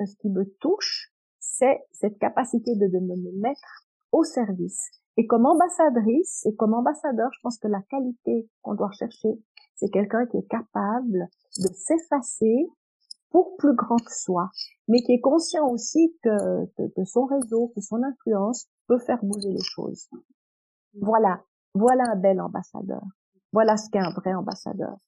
ce 0.05 0.17
qui 0.17 0.31
me 0.31 0.53
touche, 0.59 1.13
c'est 1.39 1.79
cette 1.93 2.19
capacité 2.19 2.75
de, 2.75 2.89
de 2.89 2.99
me 2.99 3.41
mettre 3.41 3.87
au 4.11 4.25
service. 4.25 4.98
Et 5.19 5.27
comme 5.27 5.47
ambassadrice 5.47 6.47
et 6.47 6.55
comme 6.55 6.75
ambassadeur, 6.75 7.29
je 7.33 7.41
pense 7.43 7.59
que 7.59 7.67
la 7.67 7.83
qualité 7.91 8.49
qu'on 8.63 8.75
doit 8.75 8.87
rechercher, 8.87 9.31
c'est 9.75 9.91
quelqu'un 9.91 10.27
qui 10.27 10.37
est 10.37 10.49
capable 10.49 11.27
de 11.59 11.69
s'effacer 11.75 12.69
pour 13.31 13.57
plus 13.57 13.75
grand 13.75 13.97
que 13.97 14.15
soi, 14.15 14.49
mais 14.87 15.03
qui 15.03 15.13
est 15.13 15.21
conscient 15.21 15.69
aussi 15.69 16.17
que, 16.23 16.67
que, 16.77 17.05
son 17.05 17.25
réseau, 17.25 17.73
que 17.75 17.81
son 17.81 18.01
influence 18.05 18.69
peut 18.87 19.01
faire 19.01 19.19
bouger 19.25 19.51
les 19.51 19.65
choses. 19.65 20.09
Voilà, 20.95 21.43
voilà 21.75 22.05
un 22.13 22.17
bel 22.17 22.41
ambassadeur. 22.41 23.03
Voilà 23.53 23.77
ce 23.77 23.91
qu'est 23.91 23.99
un 23.99 24.13
vrai 24.13 24.33
ambassadeur. 24.35 24.99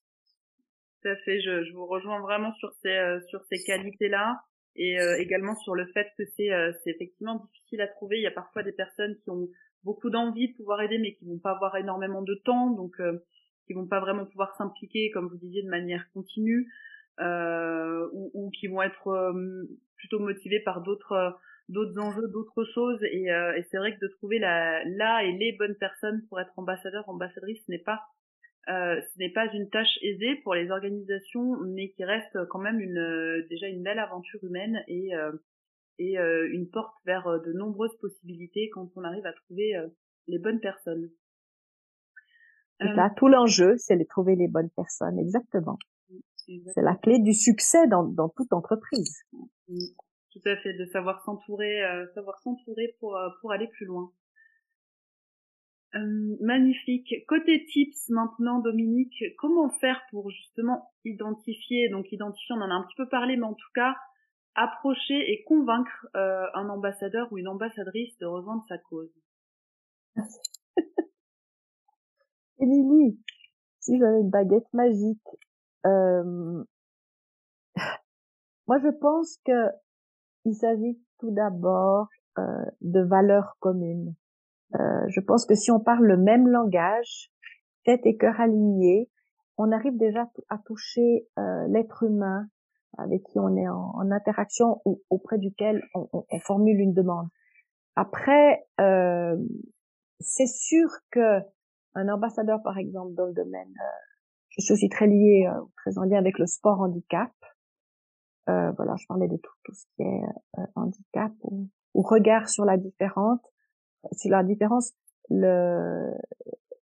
Tout 1.01 1.07
à 1.07 1.15
fait, 1.23 1.39
je, 1.39 1.63
je 1.63 1.73
vous 1.73 1.85
rejoins 1.85 2.19
vraiment 2.19 2.53
sur 2.55 2.73
ces, 2.81 2.97
euh, 2.97 3.21
sur 3.29 3.41
ces 3.45 3.63
qualités-là. 3.63 4.41
et 4.75 4.97
également 5.19 5.55
sur 5.55 5.73
le 5.73 5.85
fait 5.93 6.07
que 6.17 6.23
c'est 6.35 6.49
c'est 6.83 6.91
effectivement 6.91 7.35
difficile 7.35 7.81
à 7.81 7.87
trouver. 7.87 8.17
Il 8.17 8.23
y 8.23 8.27
a 8.27 8.31
parfois 8.31 8.63
des 8.63 8.73
personnes 8.73 9.15
qui 9.23 9.29
ont 9.29 9.47
beaucoup 9.83 10.09
d'envie 10.09 10.51
de 10.51 10.57
pouvoir 10.57 10.81
aider, 10.81 10.97
mais 10.97 11.13
qui 11.13 11.25
vont 11.25 11.39
pas 11.39 11.51
avoir 11.51 11.75
énormément 11.77 12.21
de 12.21 12.35
temps, 12.35 12.69
donc 12.71 13.01
qui 13.67 13.73
vont 13.73 13.87
pas 13.87 13.99
vraiment 13.99 14.25
pouvoir 14.25 14.55
s'impliquer, 14.55 15.11
comme 15.11 15.27
vous 15.27 15.37
disiez, 15.37 15.63
de 15.63 15.69
manière 15.69 16.05
continue, 16.13 16.71
ou, 17.19 18.31
ou, 18.33 18.49
qui 18.51 18.67
vont 18.67 18.81
être 18.81 19.33
plutôt 19.97 20.19
motivés 20.19 20.59
par 20.59 20.81
d'autres 20.81 21.37
d'autres 21.69 21.99
enjeux, 21.99 22.27
d'autres 22.27 22.63
choses. 22.73 23.01
Et, 23.03 23.25
et 23.25 23.63
c'est 23.69 23.77
vrai 23.77 23.95
que 23.95 24.01
de 24.05 24.11
trouver 24.11 24.39
la, 24.39 24.83
là 24.85 25.23
et 25.23 25.31
les 25.31 25.55
bonnes 25.57 25.75
personnes 25.75 26.23
pour 26.29 26.39
être 26.39 26.53
ambassadeur, 26.57 27.07
ambassadrice, 27.09 27.63
ce 27.65 27.71
n'est 27.71 27.79
pas 27.79 28.01
euh, 28.69 29.01
ce 29.01 29.19
n'est 29.19 29.29
pas 29.31 29.51
une 29.53 29.69
tâche 29.69 29.97
aisée 30.01 30.35
pour 30.43 30.53
les 30.53 30.69
organisations, 30.69 31.57
mais 31.61 31.89
qui 31.89 32.05
reste 32.05 32.45
quand 32.49 32.59
même 32.59 32.79
une, 32.79 32.97
euh, 32.97 33.47
déjà 33.49 33.67
une 33.67 33.81
belle 33.81 33.99
aventure 33.99 34.43
humaine 34.43 34.83
et, 34.87 35.15
euh, 35.15 35.31
et 35.99 36.17
une 36.17 36.69
porte 36.69 36.95
vers 37.05 37.25
de 37.41 37.53
nombreuses 37.53 37.95
possibilités 37.99 38.69
quand 38.73 38.89
on 38.95 39.03
arrive 39.03 39.25
à 39.25 39.33
trouver 39.33 39.73
les 40.27 40.39
bonnes 40.39 40.59
personnes. 40.59 41.11
Là 42.79 43.11
tout 43.15 43.27
l'enjeu, 43.27 43.75
c'est 43.77 43.97
de 43.97 44.03
trouver 44.03 44.35
les 44.35 44.47
bonnes 44.47 44.71
personnes, 44.71 45.19
exactement. 45.19 45.77
C'est 46.73 46.81
la 46.81 46.95
clé 46.95 47.19
du 47.19 47.33
succès 47.33 47.87
dans, 47.87 48.03
dans 48.03 48.29
toute 48.29 48.51
entreprise. 48.51 49.21
tout 49.67 50.41
à 50.45 50.57
fait, 50.57 50.73
de 50.73 50.85
savoir 50.85 51.23
s'entourer, 51.23 51.81
savoir 52.15 52.39
s'entourer 52.39 52.95
pour 52.99 53.19
pour 53.41 53.51
aller 53.51 53.67
plus 53.67 53.85
loin. 53.85 54.11
Euh, 55.95 56.37
magnifique. 56.39 57.13
Côté 57.27 57.65
tips 57.65 58.09
maintenant, 58.09 58.59
Dominique, 58.59 59.23
comment 59.37 59.69
faire 59.69 60.01
pour 60.09 60.29
justement 60.31 60.89
identifier, 61.03 61.89
donc 61.89 62.09
identifier, 62.13 62.55
on 62.55 62.61
en 62.61 62.69
a 62.71 62.75
un 62.75 62.83
petit 62.83 62.95
peu 62.95 63.09
parlé, 63.09 63.35
mais 63.35 63.45
en 63.45 63.53
tout 63.53 63.71
cas, 63.75 63.95
approcher 64.55 65.31
et 65.31 65.43
convaincre 65.43 66.07
euh, 66.15 66.45
un 66.53 66.69
ambassadeur 66.69 67.31
ou 67.31 67.37
une 67.37 67.47
ambassadrice 67.47 68.17
de 68.19 68.25
rejoindre 68.25 68.63
sa 68.67 68.77
cause 68.77 69.11
Émilie, 72.59 73.19
si 73.79 73.97
j'avais 73.97 74.19
une 74.19 74.29
baguette 74.29 74.71
magique, 74.73 75.27
euh... 75.85 76.63
moi 78.67 78.77
je 78.79 78.89
pense 78.89 79.37
que 79.45 79.69
il 80.45 80.55
s'agit 80.55 80.99
tout 81.19 81.31
d'abord 81.31 82.07
euh, 82.39 82.65
de 82.81 83.01
valeurs 83.01 83.57
communes. 83.59 84.15
Euh, 84.75 85.07
je 85.07 85.19
pense 85.19 85.45
que 85.45 85.55
si 85.55 85.71
on 85.71 85.79
parle 85.79 86.05
le 86.05 86.17
même 86.17 86.47
langage, 86.47 87.31
tête 87.83 88.05
et 88.05 88.17
cœur 88.17 88.39
alignés, 88.39 89.09
on 89.57 89.71
arrive 89.71 89.97
déjà 89.97 90.29
à 90.49 90.57
toucher 90.59 91.27
euh, 91.37 91.67
l'être 91.67 92.03
humain 92.03 92.47
avec 92.97 93.23
qui 93.23 93.39
on 93.39 93.55
est 93.55 93.67
en, 93.67 94.11
interaction 94.11 94.81
ou 94.85 95.01
auprès 95.09 95.37
duquel 95.37 95.81
on, 95.93 96.25
formule 96.45 96.79
une 96.79 96.93
demande. 96.93 97.27
Après, 97.95 98.65
euh, 98.79 99.35
c'est 100.19 100.47
sûr 100.47 100.87
que 101.11 101.39
un 101.93 102.07
ambassadeur, 102.07 102.61
par 102.63 102.77
exemple, 102.77 103.13
dans 103.15 103.25
le 103.25 103.33
domaine, 103.33 103.73
je 104.49 104.61
suis 104.61 104.73
aussi 104.73 104.89
très 104.89 105.07
liée, 105.07 105.49
très 105.77 105.97
en 105.97 106.03
lien 106.03 106.17
avec 106.17 106.39
le 106.39 106.45
sport 106.45 106.79
handicap. 106.79 107.31
voilà, 108.47 108.95
je 108.97 109.05
parlais 109.07 109.27
de 109.27 109.37
tout, 109.37 109.53
tout 109.63 109.73
ce 109.73 109.85
qui 109.95 110.03
est 110.03 110.21
handicap 110.75 111.31
ou, 111.43 111.69
ou 111.93 112.01
regard 112.01 112.49
sur 112.49 112.65
la 112.65 112.77
différente 112.77 113.41
sur 114.13 114.31
la 114.31 114.43
différence, 114.43 114.93
le, 115.29 116.11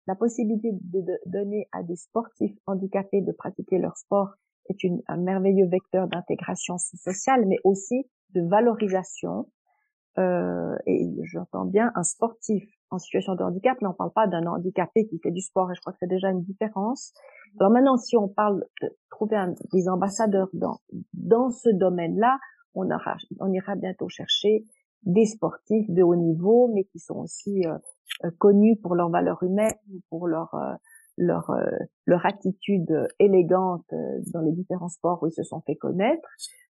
la 0.07 0.14
possibilité 0.14 0.71
de, 0.73 1.05
donner 1.27 1.69
à 1.73 1.83
des 1.83 1.97
sportifs 1.97 2.57
handicapés 2.67 3.21
de 3.21 3.33
pratiquer 3.33 3.79
leur 3.79 3.97
sport 3.97 4.35
est 4.68 4.83
une, 4.85 5.03
un 5.09 5.16
merveilleux 5.16 5.66
vecteur 5.66 6.09
d'intégration 6.09 6.79
sociale, 6.79 7.44
mais 7.46 7.59
aussi 7.64 8.07
de 8.35 8.42
valorisation. 8.42 9.48
Euh, 10.18 10.77
et 10.87 11.11
j'entends 11.24 11.64
bien 11.64 11.90
un 11.96 12.05
sportif 12.05 12.64
en 12.90 12.98
situation 12.98 13.35
de 13.35 13.42
handicap, 13.42 13.77
mais 13.81 13.88
on 13.88 13.92
ne 13.92 13.96
parle 13.96 14.12
pas 14.12 14.27
d'un 14.29 14.46
handicapé 14.46 15.07
qui 15.07 15.18
fait 15.18 15.33
du 15.33 15.40
sport, 15.40 15.70
et 15.70 15.74
je 15.74 15.81
crois 15.81 15.92
que 15.92 15.98
c'est 16.00 16.09
déjà 16.09 16.31
une 16.31 16.42
différence. 16.42 17.12
Alors 17.59 17.72
maintenant, 17.72 17.96
si 17.96 18.16
on 18.16 18.29
parle 18.29 18.64
de 18.83 18.96
trouver 19.11 19.37
un, 19.37 19.55
des 19.72 19.88
ambassadeurs 19.88 20.48
dans, 20.53 20.79
dans 21.12 21.50
ce 21.50 21.70
domaine-là, 21.70 22.38
on, 22.74 22.90
aura, 22.90 23.16
on 23.40 23.53
ira 23.53 23.74
bientôt 23.77 24.09
chercher 24.09 24.64
des 25.03 25.27
sportifs 25.27 25.90
de 25.90 26.03
haut 26.03 26.16
niveau, 26.16 26.70
mais 26.74 26.85
qui 26.85 26.98
sont 26.98 27.16
aussi 27.16 27.66
euh, 27.66 27.77
euh, 28.24 28.31
connus 28.38 28.77
pour 28.77 28.94
leur 28.94 29.11
valeur 29.11 29.42
humaine, 29.42 29.74
pour 30.09 30.27
leur 30.27 30.55
euh, 30.55 30.74
leur 31.16 31.50
leur 32.07 32.27
attitude 32.27 33.09
élégante 33.18 33.87
dans 34.33 34.40
les 34.40 34.53
différents 34.53 34.88
sports 34.88 35.22
où 35.22 35.27
ils 35.27 35.33
se 35.33 35.42
sont 35.42 35.61
fait 35.62 35.77
connaître. 35.77 36.29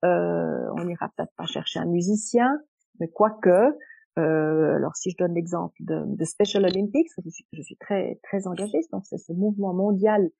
on 0.02 0.84
n'ira 0.84 1.08
peut-être 1.16 1.32
pas 1.36 1.46
chercher 1.46 1.80
un 1.80 1.86
musicien, 1.86 2.58
mais 3.00 3.08
quoique. 3.08 3.76
alors 4.16 4.94
si 4.96 5.10
je 5.10 5.16
donne 5.16 5.34
l'exemple 5.34 5.76
de, 5.80 6.02
de, 6.06 6.24
Special 6.24 6.64
Olympics, 6.64 7.08
je 7.24 7.30
suis, 7.30 7.46
je 7.52 7.62
suis 7.62 7.76
très 7.76 8.20
très 8.22 8.46
engagée, 8.46 8.80
donc 8.92 9.04
c'est 9.06 9.18
ce 9.18 9.32
mouvement 9.32 9.72
mondial 9.74 10.30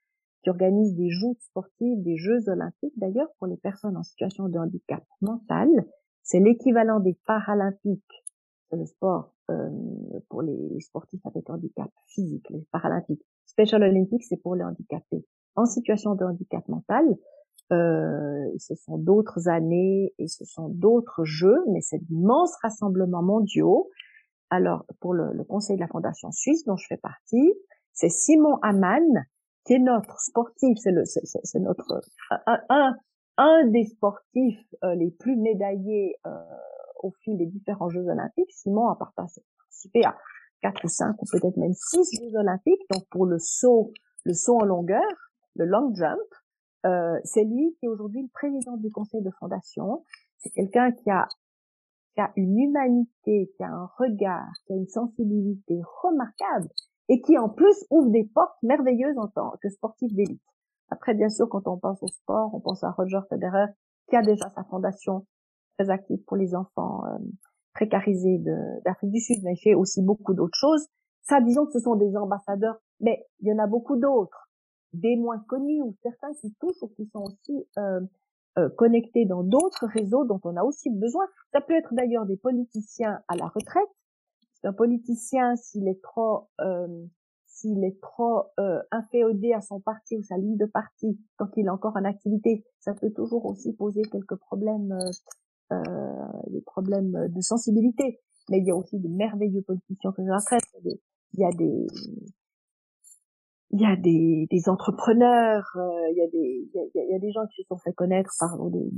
qui 0.43 0.51
organise 0.51 0.95
des 0.95 1.11
joutes 1.11 1.41
sportives, 1.41 2.03
des 2.03 2.17
Jeux 2.17 2.49
olympiques 2.49 2.97
d'ailleurs 2.97 3.29
pour 3.39 3.49
les 3.49 3.57
personnes 3.57 3.97
en 3.97 4.03
situation 4.03 4.49
de 4.49 4.59
handicap 4.59 5.03
mental, 5.21 5.69
c'est 6.23 6.41
l'équivalent 6.41 7.01
des 7.01 7.17
Paralympiques, 7.27 8.25
c'est 8.71 8.77
le 8.77 8.87
sport 8.87 9.33
euh, 9.33 9.36
pour 10.29 10.43
les, 10.43 10.81
sportifs 10.81 11.25
avec 11.25 11.49
handicap 11.51 11.91
physique, 12.07 12.49
les 12.51 12.67
Paralympiques. 12.73 13.25
Special 13.47 13.83
Olympics, 13.83 14.25
c'est 14.25 14.37
pour 14.43 14.55
les 14.55 14.65
handicapés 14.65 15.25
en 15.55 15.67
situation 15.67 16.15
de 16.15 16.25
handicap 16.25 16.67
mental. 16.69 17.05
Euh, 17.73 18.45
ce 18.59 18.75
sont 18.77 18.99
d'autres 18.99 19.49
années 19.49 20.15
et 20.19 20.29
ce 20.29 20.45
sont 20.45 20.69
d'autres 20.69 21.25
jeux, 21.25 21.59
mais 21.69 21.81
c'est 21.81 21.99
d'immenses 21.99 22.55
rassemblements 22.63 23.23
mondiaux. 23.23 23.91
Alors, 24.51 24.85
pour 25.01 25.15
le, 25.15 25.33
le, 25.33 25.43
conseil 25.43 25.77
de 25.77 25.81
la 25.81 25.89
Fondation 25.89 26.31
Suisse, 26.31 26.65
dont 26.65 26.77
je 26.77 26.87
fais 26.87 26.99
partie, 26.99 27.53
c'est 27.93 28.11
Simon 28.11 28.59
Hamann, 28.63 29.25
qui 29.65 29.75
est 29.75 29.79
notre 29.81 30.21
sportif, 30.21 30.79
c'est 30.81 30.93
le, 30.93 31.05
c'est 31.05 31.59
notre 31.59 32.01
un, 32.47 32.59
un, 32.69 32.97
un 33.37 33.67
des 33.67 33.85
sportifs 33.87 34.65
euh, 34.85 34.95
les 34.95 35.11
plus 35.11 35.37
médaillés 35.37 36.15
euh, 36.27 36.31
au 37.03 37.13
fil 37.23 37.37
des 37.37 37.47
différents 37.47 37.89
Jeux 37.89 38.07
olympiques. 38.07 38.51
Simon 38.53 38.89
a 38.89 38.97
participé 38.97 40.05
à 40.05 40.17
quatre 40.61 40.85
ou 40.85 40.89
cinq 40.89 41.15
ou 41.21 41.27
peut-être 41.31 41.57
même 41.57 41.75
six 41.75 42.09
Jeux 42.21 42.37
olympiques. 42.37 42.83
Donc 42.91 43.07
pour 43.11 43.27
le 43.27 43.39
saut, 43.39 43.93
le 44.25 44.35
saut 44.35 44.57
en 44.61 44.65
longueur, 44.65 45.03
le 45.55 45.65
long 45.65 45.95
jump, 45.95 46.19
euh, 46.85 47.19
c'est 47.25 47.45
lui 47.45 47.77
qui 47.79 47.87
est 47.87 47.89
aujourd'hui 47.89 48.23
le 48.23 48.29
président 48.29 48.77
du 48.77 48.91
conseil 48.91 49.23
de 49.23 49.31
fondation. 49.39 50.05
C'est 50.39 50.51
quelqu'un 50.51 50.93
qui 50.93 51.11
a 51.11 51.29
qui 52.15 52.23
a 52.23 52.33
une 52.37 52.59
humanité, 52.59 53.53
qui 53.57 53.63
a 53.63 53.69
un 53.69 53.91
regard, 53.99 54.51
qui 54.67 54.73
a 54.73 54.77
une 54.77 54.89
sensibilité 54.89 55.79
remarquable 56.03 56.69
et 57.11 57.21
qui 57.21 57.37
en 57.37 57.51
plus 57.51 57.85
ouvre 57.91 58.11
des 58.11 58.25
portes 58.25 58.57
merveilleuses 58.63 59.19
en 59.19 59.29
tant 59.29 59.53
que 59.63 59.69
sportif 59.69 60.13
d'élite. 60.15 60.43
Après, 60.91 61.15
bien 61.15 61.29
sûr, 61.29 61.49
quand 61.49 61.69
on 61.69 61.77
pense 61.77 62.03
au 62.03 62.09
sport, 62.09 62.55
on 62.55 62.61
pense 62.61 62.83
à 62.85 62.91
Roger 62.91 63.21
Federer, 63.29 63.67
qui 64.09 64.17
a 64.17 64.23
déjà 64.23 64.49
sa 64.51 64.65
fondation 64.65 65.27
très 65.77 65.91
active 65.91 66.23
pour 66.27 66.37
les 66.37 66.55
enfants 66.55 67.05
euh, 67.07 67.19
précarisés 67.75 68.39
d'Afrique 68.85 69.11
du 69.11 69.21
Sud, 69.21 69.39
mais 69.45 69.55
il 69.55 69.61
fait 69.63 69.75
aussi 69.75 70.03
beaucoup 70.03 70.35
d'autres 70.35 70.59
choses. 70.59 70.87
Ça, 71.23 71.41
disons 71.41 71.67
que 71.67 71.73
ce 71.73 71.81
sont 71.81 71.97
des 71.97 72.17
ambassadeurs, 72.17 72.77
mais 73.01 73.27
il 73.41 73.49
y 73.49 73.53
en 73.53 73.59
a 73.59 73.67
beaucoup 73.67 73.97
d'autres, 73.97 74.49
des 74.93 75.17
moins 75.17 75.39
connus 75.49 75.83
ou 75.83 75.95
certains 76.03 76.33
qui 76.41 76.55
touchent 76.55 76.83
ou 76.83 76.89
qui 76.89 77.07
sont 77.07 77.25
aussi 77.25 77.67
euh, 77.79 78.01
euh, 78.59 78.71
connectés 78.71 79.27
dans 79.27 79.43
d'autres 79.43 79.87
réseaux 79.87 80.25
dont 80.25 80.41
on 80.45 80.57
a 80.57 80.63
aussi 80.63 80.89
besoin. 80.91 81.27
Ça 81.53 81.61
peut 81.61 81.75
être 81.75 81.93
d'ailleurs 81.93 82.25
des 82.25 82.39
politiciens 82.39 83.21
à 83.29 83.37
la 83.37 83.49
retraite. 83.49 83.89
Un 84.65 84.73
politicien, 84.73 85.55
s'il 85.55 85.87
est 85.87 86.03
trop 86.03 86.49
euh, 86.61 87.07
s'il 87.57 87.85
est 87.85 88.01
trop 88.01 88.45
euh, 88.61 88.83
inféodé 88.91 89.53
à 89.53 89.61
son 89.61 89.81
parti 89.81 90.17
ou 90.17 90.23
sa 90.23 90.37
ligne 90.37 90.57
de 90.57 90.67
parti 90.67 91.19
quand 91.37 91.49
il 91.57 91.67
est 91.67 91.71
encore 91.71 91.97
en 91.97 92.05
activité, 92.05 92.65
ça 92.81 92.93
peut 92.95 93.11
toujours 93.11 93.47
aussi 93.47 93.73
poser 93.73 94.03
quelques 94.03 94.37
problèmes, 94.37 94.93
euh 94.93 95.11
des 95.71 96.61
problèmes 96.63 97.29
de 97.29 97.41
sensibilité. 97.41 98.21
Mais 98.51 98.59
il 98.59 98.67
y 98.67 98.71
a 98.71 98.77
aussi 98.77 98.99
de 98.99 99.09
merveilleux 99.09 99.63
politiciens 99.63 100.13
que 100.13 100.23
je 100.25 100.31
retraite. 100.31 100.63
Il 100.85 101.41
y 101.41 101.45
a 101.45 101.51
des 101.51 101.87
il 103.71 103.81
y 103.81 103.85
a 103.85 103.97
des, 103.97 104.47
des 104.49 104.69
entrepreneurs, 104.69 105.67
euh, 105.77 106.11
il, 106.13 106.17
y 106.17 106.23
a 106.23 106.29
des, 106.29 106.71
il, 106.95 107.11
y 107.11 107.15
a, 107.15 107.19
des 107.19 107.33
gens 107.33 107.47
qui 107.49 107.63
se 107.63 107.69
sont 107.69 107.77
fait 107.77 107.93
connaître 107.93 108.31
par 108.39 108.57
des, 108.71 108.89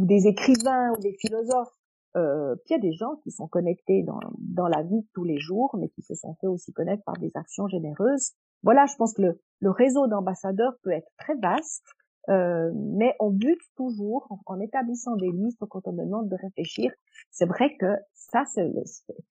des 0.00 0.26
écrivains 0.26 0.90
ou 0.90 1.00
des 1.00 1.12
philosophes 1.20 1.72
euh, 2.16 2.56
puis 2.64 2.70
il 2.70 2.72
y 2.72 2.74
a 2.76 2.90
des 2.90 2.94
gens 2.94 3.16
qui 3.22 3.30
sont 3.30 3.46
connectés 3.46 4.02
dans, 4.02 4.18
dans 4.38 4.66
la 4.66 4.82
vie 4.82 5.06
tous 5.14 5.24
les 5.24 5.38
jours, 5.38 5.76
mais 5.78 5.88
qui 5.90 6.02
se 6.02 6.14
sont 6.14 6.34
fait 6.40 6.46
aussi 6.46 6.72
connaître 6.72 7.02
par 7.04 7.16
des 7.18 7.30
actions 7.34 7.68
généreuses. 7.68 8.32
Voilà, 8.62 8.86
je 8.86 8.96
pense 8.96 9.14
que 9.14 9.22
le, 9.22 9.40
le 9.60 9.70
réseau 9.70 10.06
d'ambassadeurs 10.06 10.74
peut 10.82 10.90
être 10.90 11.10
très 11.18 11.34
vaste, 11.36 11.84
euh, 12.28 12.70
mais 12.74 13.14
on 13.20 13.30
bute 13.30 13.60
toujours 13.76 14.28
en, 14.46 14.60
établissant 14.60 15.16
des 15.16 15.30
listes 15.30 15.64
quand 15.68 15.86
on 15.86 15.92
me 15.92 16.04
demande 16.04 16.28
de 16.28 16.36
réfléchir. 16.36 16.92
C'est 17.30 17.46
vrai 17.46 17.76
que 17.78 17.86
ça, 18.14 18.44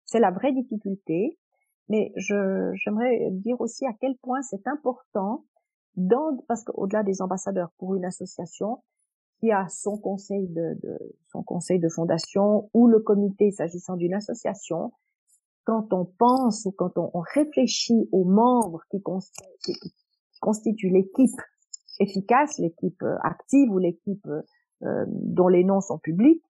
c'est 0.05 0.19
la 0.19 0.31
vraie 0.31 0.53
difficulté, 0.53 1.37
mais 1.89 2.13
j'aimerais 2.15 3.29
dire 3.31 3.59
aussi 3.59 3.85
à 3.85 3.93
quel 3.99 4.15
point 4.17 4.41
c'est 4.41 4.67
important, 4.67 5.45
dans, 5.95 6.37
parce 6.47 6.63
qu'au-delà 6.63 7.03
des 7.03 7.21
ambassadeurs 7.21 7.71
pour 7.77 7.95
une 7.95 8.05
association, 8.05 8.81
qui 9.39 9.51
a 9.51 9.67
son 9.67 9.97
conseil 9.97 10.47
de, 10.47 10.77
de, 10.81 10.97
son 11.31 11.43
conseil 11.43 11.79
de 11.79 11.89
fondation 11.89 12.69
ou 12.73 12.87
le 12.87 12.99
comité 12.99 13.51
s'agissant 13.51 13.97
d'une 13.97 14.13
association, 14.13 14.93
quand 15.65 15.91
on 15.93 16.05
pense 16.05 16.65
ou 16.65 16.71
quand 16.71 16.97
on, 16.97 17.11
réfléchit 17.33 18.07
aux 18.11 18.23
membres 18.23 18.83
qui, 18.89 19.01
constituent 20.39 20.89
l'équipe 20.89 21.41
efficace, 21.99 22.57
l'équipe 22.59 23.01
euh, 23.03 23.17
active 23.23 23.69
ou 23.71 23.77
l'équipe 23.77 24.27
euh, 24.81 25.05
dont 25.07 25.47
les 25.47 25.63
noms 25.63 25.81
sont 25.81 25.97
publics, 25.97 26.43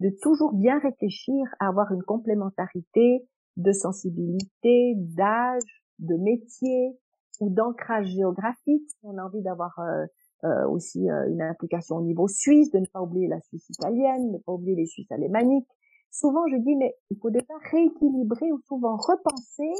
de 0.00 0.10
toujours 0.20 0.52
bien 0.52 0.78
réfléchir 0.78 1.44
à 1.60 1.68
avoir 1.68 1.92
une 1.92 2.02
complémentarité 2.02 3.26
de 3.56 3.72
sensibilité, 3.72 4.94
d'âge, 4.96 5.84
de 5.98 6.16
métier 6.16 6.98
ou 7.40 7.50
d'ancrage 7.50 8.06
géographique. 8.08 8.88
On 9.02 9.18
a 9.18 9.24
envie 9.24 9.42
d'avoir 9.42 9.78
euh, 9.78 10.06
euh, 10.44 10.68
aussi 10.68 11.08
euh, 11.08 11.28
une 11.28 11.42
implication 11.42 11.96
au 11.96 12.02
niveau 12.02 12.28
suisse, 12.28 12.70
de 12.70 12.78
ne 12.78 12.86
pas 12.86 13.00
oublier 13.00 13.28
la 13.28 13.40
Suisse 13.40 13.68
italienne, 13.70 14.28
de 14.28 14.36
ne 14.36 14.38
pas 14.38 14.52
oublier 14.52 14.76
les 14.76 14.86
Suisses 14.86 15.10
alémaniques. 15.10 15.68
Souvent, 16.10 16.46
je 16.50 16.56
dis, 16.56 16.76
mais 16.76 16.94
il 17.10 17.18
faut 17.18 17.30
déjà 17.30 17.54
rééquilibrer 17.70 18.52
ou 18.52 18.58
souvent 18.66 18.96
repenser 18.96 19.72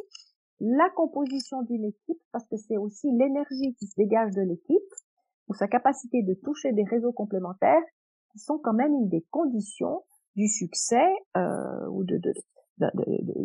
la 0.64 0.88
composition 0.90 1.62
d'une 1.62 1.84
équipe 1.84 2.20
parce 2.30 2.46
que 2.46 2.56
c'est 2.56 2.76
aussi 2.76 3.10
l'énergie 3.10 3.74
qui 3.74 3.86
se 3.86 3.94
dégage 3.96 4.32
de 4.32 4.42
l'équipe 4.42 4.94
ou 5.48 5.54
sa 5.54 5.66
capacité 5.66 6.22
de 6.22 6.34
toucher 6.34 6.72
des 6.72 6.84
réseaux 6.84 7.12
complémentaires 7.12 7.82
qui 8.30 8.38
sont 8.38 8.58
quand 8.58 8.72
même 8.72 8.94
une 8.94 9.08
des 9.08 9.26
conditions 9.30 10.04
du 10.36 10.46
succès 10.46 11.12
euh, 11.36 11.88
ou 11.90 12.04
de, 12.04 12.16
de, 12.18 12.32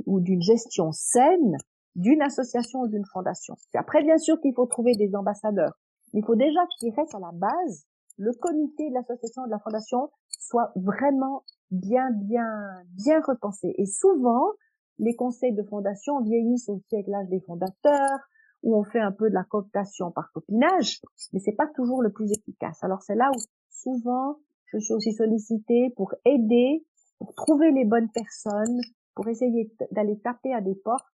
ou 0.05 0.19
d'une 0.21 0.41
gestion 0.41 0.91
saine 0.91 1.57
d'une 1.95 2.21
association 2.21 2.81
ou 2.81 2.87
d'une 2.87 3.05
fondation. 3.11 3.55
après, 3.73 4.03
bien 4.03 4.19
sûr 4.19 4.39
qu'il 4.39 4.53
faut 4.53 4.67
trouver 4.67 4.93
des 4.95 5.15
ambassadeurs. 5.15 5.73
Il 6.13 6.23
faut 6.23 6.35
déjà 6.35 6.59
qu'il 6.79 6.93
reste 6.93 7.15
à 7.15 7.19
la 7.19 7.31
base, 7.33 7.87
le 8.17 8.31
comité 8.33 8.89
de 8.89 8.93
l'association 8.93 9.45
et 9.45 9.47
de 9.47 9.51
la 9.51 9.59
fondation 9.59 10.09
soit 10.29 10.71
vraiment 10.75 11.43
bien, 11.71 12.11
bien, 12.11 12.47
bien 12.93 13.19
repensé. 13.21 13.73
Et 13.79 13.87
souvent, 13.87 14.51
les 14.99 15.15
conseils 15.15 15.53
de 15.53 15.63
fondation 15.63 16.21
vieillissent 16.21 16.69
aussi 16.69 16.95
avec 16.95 17.07
l'âge 17.07 17.29
des 17.29 17.39
fondateurs, 17.41 18.19
où 18.63 18.75
on 18.75 18.83
fait 18.83 18.99
un 18.99 19.11
peu 19.11 19.29
de 19.29 19.35
la 19.35 19.43
cooptation 19.43 20.11
par 20.11 20.31
copinage, 20.31 21.01
mais 21.31 21.39
c'est 21.39 21.55
pas 21.55 21.67
toujours 21.75 22.01
le 22.01 22.11
plus 22.11 22.31
efficace. 22.31 22.83
Alors 22.83 23.01
c'est 23.01 23.15
là 23.15 23.29
où 23.29 23.39
souvent 23.69 24.37
je 24.65 24.79
suis 24.79 24.93
aussi 24.93 25.13
sollicitée 25.13 25.93
pour 25.95 26.13
aider, 26.25 26.85
pour 27.19 27.33
trouver 27.35 27.71
les 27.71 27.85
bonnes 27.85 28.09
personnes, 28.11 28.79
pour 29.15 29.27
essayer 29.27 29.71
d'aller 29.91 30.19
taper 30.19 30.53
à 30.53 30.61
des 30.61 30.75
portes 30.75 31.05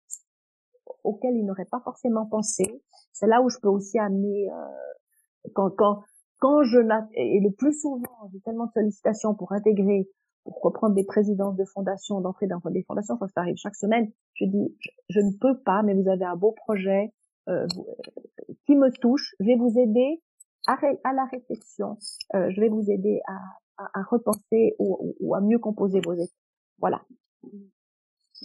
auxquelles 1.03 1.35
ils 1.35 1.45
n'auraient 1.45 1.69
pas 1.69 1.81
forcément 1.81 2.25
pensé. 2.25 2.65
C'est 3.11 3.27
là 3.27 3.41
où 3.41 3.49
je 3.49 3.57
peux 3.61 3.69
aussi 3.69 3.99
amener 3.99 4.49
euh, 4.49 5.49
quand 5.53 5.69
quand 5.71 6.01
quand 6.39 6.63
je 6.63 6.79
et 7.13 7.39
le 7.39 7.51
plus 7.51 7.73
souvent 7.73 8.29
j'ai 8.31 8.39
tellement 8.41 8.65
de 8.65 8.71
sollicitations 8.71 9.35
pour 9.35 9.51
intégrer 9.51 10.09
pour 10.43 10.61
reprendre 10.61 10.95
des 10.95 11.05
présidences 11.05 11.55
de 11.55 11.65
fondations, 11.65 12.21
d'entrer 12.21 12.47
dans 12.47 12.59
des 12.65 12.83
fondations, 12.83 13.17
ça 13.17 13.41
arrive 13.41 13.55
chaque 13.57 13.75
semaine. 13.75 14.11
Je 14.35 14.45
dis, 14.45 14.77
je, 15.09 15.19
ne 15.19 15.31
peux 15.39 15.57
pas, 15.59 15.83
mais 15.83 15.93
vous 15.93 16.09
avez 16.09 16.25
un 16.25 16.35
beau 16.35 16.51
projet 16.51 17.11
euh, 17.47 17.65
euh, 17.77 18.53
qui 18.65 18.75
me 18.75 18.91
touche. 18.91 19.35
Je 19.39 19.45
vais 19.45 19.55
vous 19.55 19.77
aider 19.77 20.21
à, 20.67 20.77
la 21.13 21.25
réflexion. 21.25 21.97
Euh, 22.35 22.49
je 22.51 22.61
vais 22.61 22.69
vous 22.69 22.89
aider 22.89 23.21
à, 23.27 23.83
à, 23.83 23.99
à 23.99 24.03
repenser 24.03 24.75
ou, 24.79 25.15
ou, 25.19 25.35
à 25.35 25.41
mieux 25.41 25.59
composer 25.59 26.01
vos 26.01 26.13
équipes. 26.13 26.33
Voilà. 26.79 27.01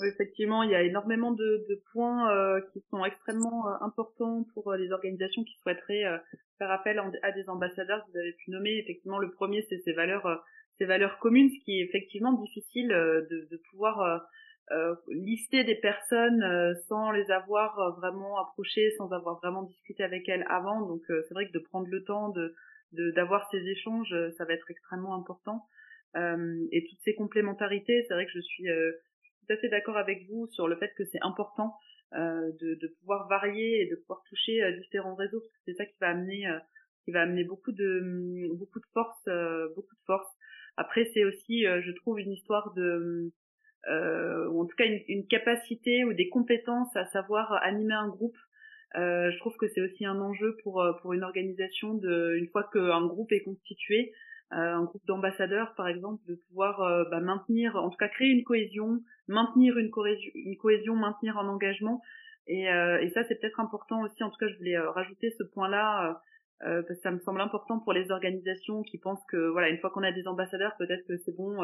Effectivement, 0.05 0.63
il 0.63 0.71
y 0.71 0.77
a 0.77 0.83
énormément 0.83 1.33
de, 1.33 1.67
de 1.69 1.83
points 1.93 2.33
euh, 2.33 2.61
qui 2.73 2.81
sont 2.91 3.05
extrêmement 3.05 3.69
euh, 3.69 3.73
importants 3.81 4.47
pour 4.55 4.73
les 4.75 4.93
organisations 4.93 5.43
qui 5.43 5.57
souhaiteraient 5.59 6.05
faire 6.59 6.71
appel 6.71 7.01
à 7.23 7.33
des 7.33 7.49
ambassadeurs. 7.49 8.07
Vous 8.11 8.19
avez 8.19 8.33
pu 8.33 8.53
nommer 8.53 8.79
effectivement 8.79 9.19
le 9.19 9.33
premier, 9.33 9.67
c'est 9.69 9.79
ces 9.79 9.93
valeurs, 9.93 10.45
ces 10.79 10.85
valeurs 10.85 11.19
communes, 11.19 11.51
ce 11.51 11.65
qui 11.65 11.79
est 11.79 11.85
effectivement 11.85 12.33
difficile 12.33 12.89
de, 12.89 13.49
de 13.51 13.63
pouvoir 13.71 14.23
lister 15.09 15.65
des 15.65 15.75
personnes 15.75 16.45
sans 16.89 17.11
les 17.11 17.31
avoir 17.31 17.97
vraiment 17.97 18.39
approchées, 18.39 18.91
sans 18.97 19.11
avoir 19.13 19.39
vraiment 19.39 19.63
discuté 19.63 20.05
avec 20.05 20.29
elles 20.29 20.45
avant. 20.49 20.87
Donc 20.87 21.03
c'est 21.09 21.35
vrai 21.35 21.47
que 21.49 21.53
de 21.53 21.59
prendre 21.59 21.89
le 21.89 22.05
temps 22.05 22.29
de 22.29 22.55
d'avoir 22.93 23.51
ces 23.51 23.67
échanges, 23.67 24.15
ça 24.37 24.45
va 24.45 24.55
être 24.55 24.71
extrêmement 24.71 25.15
important. 25.15 25.67
et 26.15 26.87
toutes 26.89 27.01
ces 27.05 27.15
complémentarités, 27.15 28.05
c'est 28.07 28.15
vrai 28.15 28.27
que 28.27 28.33
je 28.33 28.41
suis 28.41 28.65
tout 29.49 29.53
à 29.53 29.57
fait 29.57 29.69
d'accord 29.69 29.97
avec 29.97 30.27
vous 30.29 30.47
sur 30.49 30.69
le 30.69 30.77
fait 30.77 30.93
que 30.97 31.05
c'est 31.05 31.23
important 31.23 31.75
euh, 32.15 32.51
de, 32.61 32.75
de, 32.81 32.89
pouvoir 33.01 33.29
varier 33.29 33.83
et 33.83 33.87
de 33.87 33.97
pouvoir 33.97 34.23
toucher 34.31 34.63
euh, 34.63 34.73
différents 34.79 35.15
réseaux 35.15 35.41
parce 35.41 35.53
que 35.53 35.61
c'est 35.67 35.75
ça 35.75 35.85
qui 35.85 35.97
va 36.01 36.09
amener 36.09 36.47
euh, 36.47 36.59
qui 37.05 37.11
va 37.11 37.21
amener 37.21 37.45
beaucoup 37.45 37.71
de 37.71 38.49
beaucoup 38.55 38.81
de 38.81 38.87
force 38.95 39.29
euh, 39.29 39.69
beaucoup 39.77 39.95
de 39.95 40.01
force 40.07 40.27
après 40.79 41.05
c'est 41.13 41.25
aussi 41.25 41.65
je 41.65 41.93
trouve 41.93 42.19
une 42.21 42.33
histoire 42.33 42.73
de 42.75 43.33
ou 43.87 44.61
en 44.63 44.67
tout 44.67 44.77
cas 44.77 44.87
une, 45.09 45.27
capacité 45.27 46.05
ou 46.05 46.13
des 46.13 46.29
compétences 46.29 46.95
à 46.97 47.05
savoir 47.07 47.53
animer 47.63 47.95
un 47.95 48.09
groupe 48.09 48.37
je 48.95 49.39
trouve 49.39 49.57
que 49.57 49.69
c'est 49.69 49.81
aussi 49.81 50.05
un 50.07 50.21
enjeu 50.21 50.57
pour 50.63 50.85
pour 51.03 51.13
une 51.13 51.23
organisation 51.23 51.95
de 51.95 52.37
une 52.37 52.49
fois 52.49 52.69
qu'un 52.73 53.07
groupe 53.07 53.33
est 53.33 53.43
constitué 53.43 54.13
un 54.51 54.85
groupe 54.85 55.05
d'ambassadeurs 55.07 55.75
par 55.75 55.89
exemple 55.89 56.23
de 56.27 56.35
pouvoir 56.49 57.07
bah, 57.11 57.21
maintenir 57.21 57.77
en 57.77 57.91
tout 57.91 57.99
cas 57.99 58.09
créer 58.09 58.31
une 58.31 58.45
cohésion 58.45 59.01
maintenir 59.29 59.77
une 59.79 59.91
cohésion, 59.91 60.97
maintenir 60.97 61.39
un 61.39 61.49
engagement. 61.49 62.03
Et, 62.47 62.69
euh, 62.71 63.01
et 63.01 63.11
ça, 63.11 63.23
c'est 63.25 63.39
peut-être 63.39 63.61
important 63.61 64.03
aussi. 64.03 64.25
En 64.25 64.31
tout 64.31 64.39
cas, 64.39 64.49
je 64.49 64.57
voulais 64.57 64.77
euh, 64.77 64.91
rajouter 64.91 65.31
ce 65.31 65.45
point-là 65.45 66.21
euh, 66.63 66.83
parce 66.83 66.99
que 66.99 67.03
ça 67.03 67.11
me 67.11 67.19
semble 67.21 67.41
important 67.41 67.79
pour 67.79 67.93
les 67.93 68.11
organisations 68.11 68.83
qui 68.83 68.99
pensent 68.99 69.25
que 69.31 69.49
voilà, 69.49 69.69
une 69.69 69.79
fois 69.79 69.91
qu'on 69.91 70.03
a 70.03 70.13
des 70.13 70.27
ambassadeurs, 70.27 70.75
peut-être 70.79 71.07
que 71.07 71.17
c'est 71.19 71.37
bon. 71.37 71.57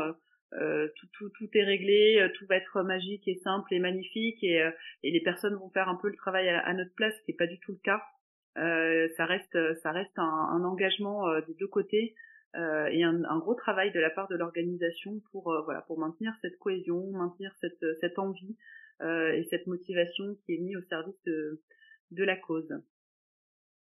tout, 0.53 1.07
tout, 1.13 1.31
tout 1.31 1.49
est 1.55 1.65
réglé, 1.65 2.31
tout 2.37 2.47
va 2.47 2.57
être 2.57 2.83
magique 2.83 3.27
et 3.27 3.37
simple 3.43 3.75
et 3.75 3.81
magnifique 3.81 4.43
et, 4.45 4.71
et 5.03 5.11
les 5.11 5.21
personnes 5.21 5.55
vont 5.55 5.71
faire 5.71 5.89
un 5.89 5.97
peu 5.97 6.09
le 6.09 6.17
travail 6.17 6.49
à, 6.49 6.73
notre 6.75 6.95
place, 6.95 7.15
ce 7.19 7.25
qui 7.25 7.33
n'est 7.33 7.37
pas 7.37 7.49
du 7.49 7.59
tout 7.59 7.73
le 7.73 7.81
cas. 7.83 8.03
ça 9.17 9.25
reste, 9.27 9.59
ça 9.83 9.91
reste 9.91 10.17
un, 10.17 10.23
un 10.23 10.63
engagement 10.63 11.41
des 11.41 11.55
deux 11.55 11.67
côtés 11.67 12.15
euh, 12.57 12.87
et 12.87 13.03
un, 13.03 13.25
un, 13.25 13.39
gros 13.39 13.55
travail 13.55 13.91
de 13.91 13.99
la 13.99 14.11
part 14.11 14.29
de 14.29 14.37
l'organisation 14.37 15.21
pour 15.33 15.53
euh, 15.53 15.63
voilà 15.63 15.83
pour 15.83 15.99
maintenir 15.99 16.33
cette 16.41 16.57
cohésion, 16.59 17.11
maintenir 17.11 17.53
cette, 17.61 17.85
cette 18.01 18.17
envie 18.17 18.57
euh, 19.01 19.33
et 19.33 19.43
cette 19.51 19.67
motivation 19.67 20.37
qui 20.45 20.55
est 20.55 20.59
mise 20.59 20.77
au 20.77 20.83
service 20.83 21.21
de, 21.27 21.61
de 22.13 22.23
la 22.23 22.37
cause. 22.37 22.73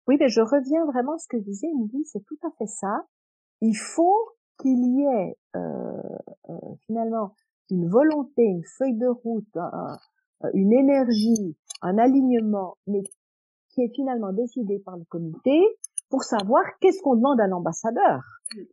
Oui, 0.07 0.17
mais 0.19 0.29
je 0.29 0.41
reviens 0.41 0.85
vraiment 0.85 1.13
à 1.13 1.17
ce 1.17 1.27
que 1.27 1.37
je 1.37 1.43
disais, 1.43 1.67
c'est 2.05 2.23
tout 2.25 2.37
à 2.43 2.51
fait 2.57 2.67
ça. 2.67 3.05
Il 3.61 3.75
faut 3.75 4.29
qu'il 4.59 4.83
y 4.83 5.01
ait 5.01 5.37
euh, 5.55 6.01
euh, 6.49 6.75
finalement 6.85 7.33
une 7.69 7.89
volonté, 7.89 8.43
une 8.43 8.63
feuille 8.77 8.97
de 8.97 9.07
route, 9.07 9.57
une 10.53 10.71
énergie, 10.71 11.57
un 11.81 11.97
alignement, 11.97 12.77
mais 12.85 13.01
qui 13.69 13.81
est 13.81 13.93
finalement 13.93 14.31
décidé 14.31 14.79
par 14.79 14.97
le 14.97 15.03
comité 15.05 15.59
pour 16.09 16.23
savoir 16.23 16.63
qu'est-ce 16.79 17.01
qu'on 17.01 17.15
demande 17.15 17.41
à 17.41 17.47
l'ambassadeur. 17.47 18.21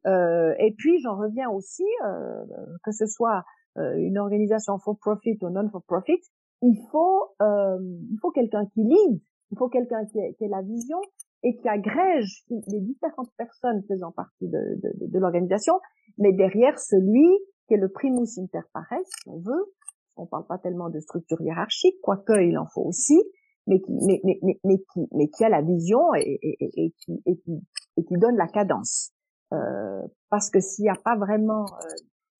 Euh, 0.06 0.54
et 0.58 0.74
puis 0.76 1.00
j'en 1.00 1.16
reviens 1.16 1.50
aussi, 1.50 1.84
euh, 2.04 2.44
que 2.84 2.92
ce 2.92 3.06
soit 3.06 3.44
euh, 3.78 3.96
une 3.96 4.18
organisation 4.18 4.78
for 4.78 4.96
profit 4.98 5.38
ou 5.42 5.48
non 5.48 5.68
for 5.70 5.82
profit, 5.82 6.20
il 6.62 6.78
faut 6.90 7.30
euh, 7.40 7.78
il 8.10 8.18
faut 8.20 8.30
quelqu'un 8.30 8.66
qui 8.66 8.84
lead, 8.84 9.20
il 9.52 9.58
faut 9.58 9.68
quelqu'un 9.68 10.04
qui, 10.06 10.18
ait 10.18 10.48
la 10.48 10.62
vision 10.62 10.98
et 11.42 11.56
qui 11.56 11.68
agrège 11.68 12.44
les 12.48 12.80
différentes 12.80 13.30
personnes 13.36 13.82
faisant 13.86 14.10
partie 14.12 14.48
de, 14.48 14.80
de, 14.82 15.06
de 15.06 15.18
l'organisation, 15.18 15.74
mais 16.18 16.32
derrière 16.32 16.78
celui 16.78 17.28
qui 17.68 17.74
est 17.74 17.78
le 17.78 17.88
primus 17.88 18.38
inter 18.38 18.62
pares, 18.72 18.86
si 19.04 19.28
on 19.28 19.38
veut. 19.38 19.72
On 20.16 20.26
parle 20.26 20.46
pas 20.46 20.58
tellement 20.58 20.90
de 20.90 21.00
structure 21.00 21.40
hiérarchique, 21.40 21.96
quoique 22.02 22.32
il 22.42 22.58
en 22.58 22.66
faut 22.66 22.82
aussi, 22.82 23.18
mais 23.66 23.80
qui, 23.80 23.92
mais, 24.06 24.20
mais, 24.24 24.60
mais, 24.64 24.78
qui, 24.78 25.08
mais 25.12 25.28
qui 25.28 25.44
a 25.44 25.48
la 25.48 25.62
vision 25.62 26.14
et, 26.14 26.38
et, 26.42 26.56
et, 26.60 26.94
qui, 26.98 27.22
et, 27.26 27.36
qui, 27.36 28.04
qui 28.06 28.18
donne 28.18 28.36
la 28.36 28.48
cadence. 28.48 29.12
Euh, 29.52 30.02
parce 30.30 30.50
que 30.50 30.60
s'il 30.60 30.84
n'y 30.84 30.90
a 30.90 31.00
pas 31.02 31.16
vraiment 31.16 31.64
euh, 31.64 31.88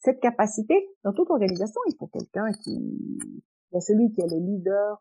cette 0.01 0.21
capacité, 0.21 0.89
dans 1.05 1.13
toute 1.13 1.31
organisation, 1.31 1.81
il 1.89 1.97
faut 1.99 2.09
quelqu'un 2.09 2.51
qui, 2.63 2.73
il 2.75 3.75
y 3.75 3.77
a 3.77 3.81
celui 3.81 4.13
qui 4.13 4.21
est 4.21 4.31
le 4.31 4.39
leader 4.39 4.99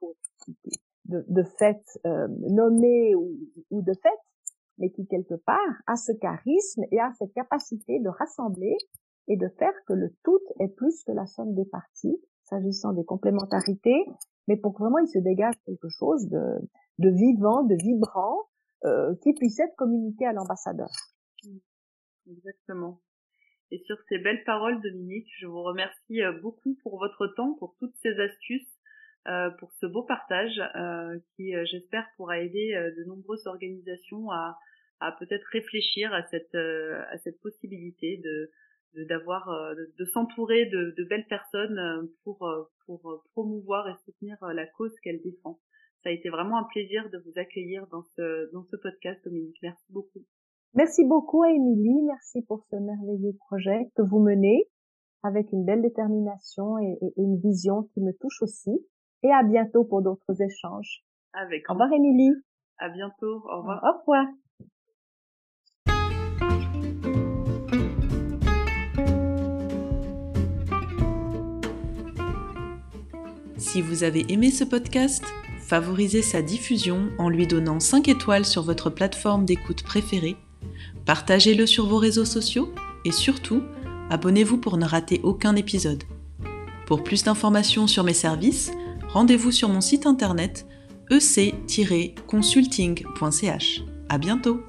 de, 1.06 1.26
de 1.28 1.44
fait 1.44 1.82
euh, 2.06 2.28
nommé 2.50 3.16
ou, 3.16 3.40
ou 3.70 3.82
de 3.82 3.94
fait, 3.94 4.20
mais 4.78 4.92
qui 4.92 5.08
quelque 5.08 5.36
part 5.36 5.82
a 5.88 5.96
ce 5.96 6.12
charisme 6.14 6.84
et 6.92 7.00
a 7.00 7.12
cette 7.18 7.34
capacité 7.34 8.00
de 8.00 8.10
rassembler 8.10 8.78
et 9.28 9.38
de 9.38 9.48
faire 9.60 9.74
que 9.88 9.94
le 9.94 10.14
tout 10.24 10.40
est 10.60 10.76
plus 10.76 11.04
que 11.04 11.12
la 11.12 11.26
somme 11.26 11.54
des 11.54 11.66
parties, 11.66 12.18
s'agissant 12.44 12.94
des 12.94 13.06
complémentarités, 13.06 14.06
mais 14.48 14.58
pour 14.58 14.74
que 14.74 14.84
vraiment 14.84 14.98
il 14.98 15.08
se 15.08 15.20
dégage 15.20 15.56
quelque 15.66 15.90
chose 15.90 16.28
de, 16.28 16.42
de 17.00 17.10
vivant, 17.10 17.64
de 17.64 17.76
vibrant, 17.76 18.50
euh, 18.86 19.16
qui 19.22 19.34
puisse 19.34 19.60
être 19.60 19.76
communiqué 19.76 20.26
à 20.26 20.34
l'ambassadeur. 20.34 20.90
Exactement. 22.28 23.00
Et 23.70 23.78
sur 23.86 23.96
ces 24.10 24.18
belles 24.18 24.44
paroles, 24.44 24.82
Dominique, 24.82 25.28
je 25.40 25.46
vous 25.46 25.62
remercie 25.62 26.22
euh, 26.22 26.34
beaucoup 26.42 26.76
pour 26.84 26.98
votre 26.98 27.28
temps, 27.28 27.54
pour 27.60 27.76
toutes 27.80 27.96
ces 28.02 28.20
astuces, 28.20 28.68
pour 29.60 29.72
ce 29.74 29.86
beau 29.86 30.04
partage 30.04 30.60
euh, 30.76 31.18
qui, 31.36 31.54
j'espère, 31.66 32.08
pourra 32.18 32.40
aider 32.40 32.74
de 32.98 33.04
nombreuses 33.06 33.46
organisations 33.48 34.32
à, 34.32 34.58
à 35.00 35.12
peut-être 35.14 35.46
réfléchir 35.52 36.14
à 36.14 36.24
cette 36.28 36.56
à 36.56 37.18
cette 37.20 37.40
possibilité 37.42 38.22
de 38.24 38.50
d'avoir 39.08 39.48
de, 39.98 40.06
s'entourer 40.06 40.66
de, 40.66 40.94
de, 40.98 41.04
belles 41.06 41.28
personnes 41.28 42.10
pour 42.24 42.48
pour 42.86 43.24
promouvoir 43.32 43.88
et 43.88 43.96
soutenir 44.06 44.38
la 44.42 44.66
cause 44.68 44.94
qu'elle 45.02 45.22
défend. 45.22 45.60
Ça 46.04 46.10
a 46.10 46.12
été 46.12 46.30
vraiment 46.30 46.58
un 46.58 46.68
plaisir 46.72 47.10
de 47.10 47.20
vous 47.20 47.34
accueillir 47.38 47.88
dans 47.88 48.04
ce 48.16 48.52
dans 48.52 48.64
ce 48.64 48.76
podcast, 48.76 49.24
Dominique. 49.24 49.58
Merci 49.62 49.86
beaucoup. 49.90 50.26
Merci 50.74 51.04
beaucoup 51.06 51.44
à 51.44 51.52
Émilie. 51.52 52.02
Merci 52.04 52.42
pour 52.44 52.64
ce 52.72 52.78
merveilleux 52.78 53.36
projet 53.48 53.92
que 53.96 54.02
vous 54.02 54.20
menez 54.20 54.70
avec 55.22 55.52
une 55.52 55.66
belle 55.66 55.82
détermination 55.82 56.78
et, 56.80 56.98
une 57.18 57.38
vision 57.40 57.84
qui 57.94 58.02
me 58.02 58.14
touche 58.14 58.42
aussi. 58.42 58.72
Et 59.24 59.32
à 59.32 59.44
bientôt 59.44 59.84
pour 59.84 60.02
d'autres 60.02 60.42
échanges. 60.42 61.04
Avec. 61.34 61.70
Au 61.70 61.74
revoir, 61.74 61.92
Émilie. 61.94 62.34
À 62.78 62.90
bientôt. 62.90 63.44
Au 63.50 63.60
revoir. 63.60 63.84
Au 63.84 64.00
revoir. 64.00 64.26
Si 73.58 73.82
vous 73.82 74.04
avez 74.04 74.26
aimé 74.34 74.50
ce 74.50 74.64
podcast, 74.64 75.24
favorisez 75.60 76.24
sa 76.24 76.42
diffusion 76.42 77.10
en 77.20 77.30
lui 77.30 77.48
donnant 77.48 77.80
5 77.80 78.10
étoiles 78.10 78.44
sur 78.44 78.64
votre 78.64 78.90
plateforme 78.90 79.46
d'écoute 79.46 79.84
préférée, 79.84 80.36
partagez-le 81.06 81.66
sur 81.66 81.86
vos 81.86 81.98
réseaux 81.98 82.26
sociaux 82.26 82.74
et 83.06 83.12
surtout, 83.12 83.62
abonnez-vous 84.10 84.58
pour 84.58 84.78
ne 84.78 84.86
rater 84.86 85.22
aucun 85.24 85.56
épisode. 85.56 86.04
Pour 86.86 87.04
plus 87.04 87.24
d'informations 87.24 87.88
sur 87.88 88.04
mes 88.04 88.14
services, 88.14 88.74
rendez-vous 89.14 89.52
sur 89.52 89.70
mon 89.70 89.82
site 89.82 90.06
internet 90.06 90.68
ec-consulting.ch. 91.10 93.82
À 94.10 94.18
bientôt! 94.18 94.62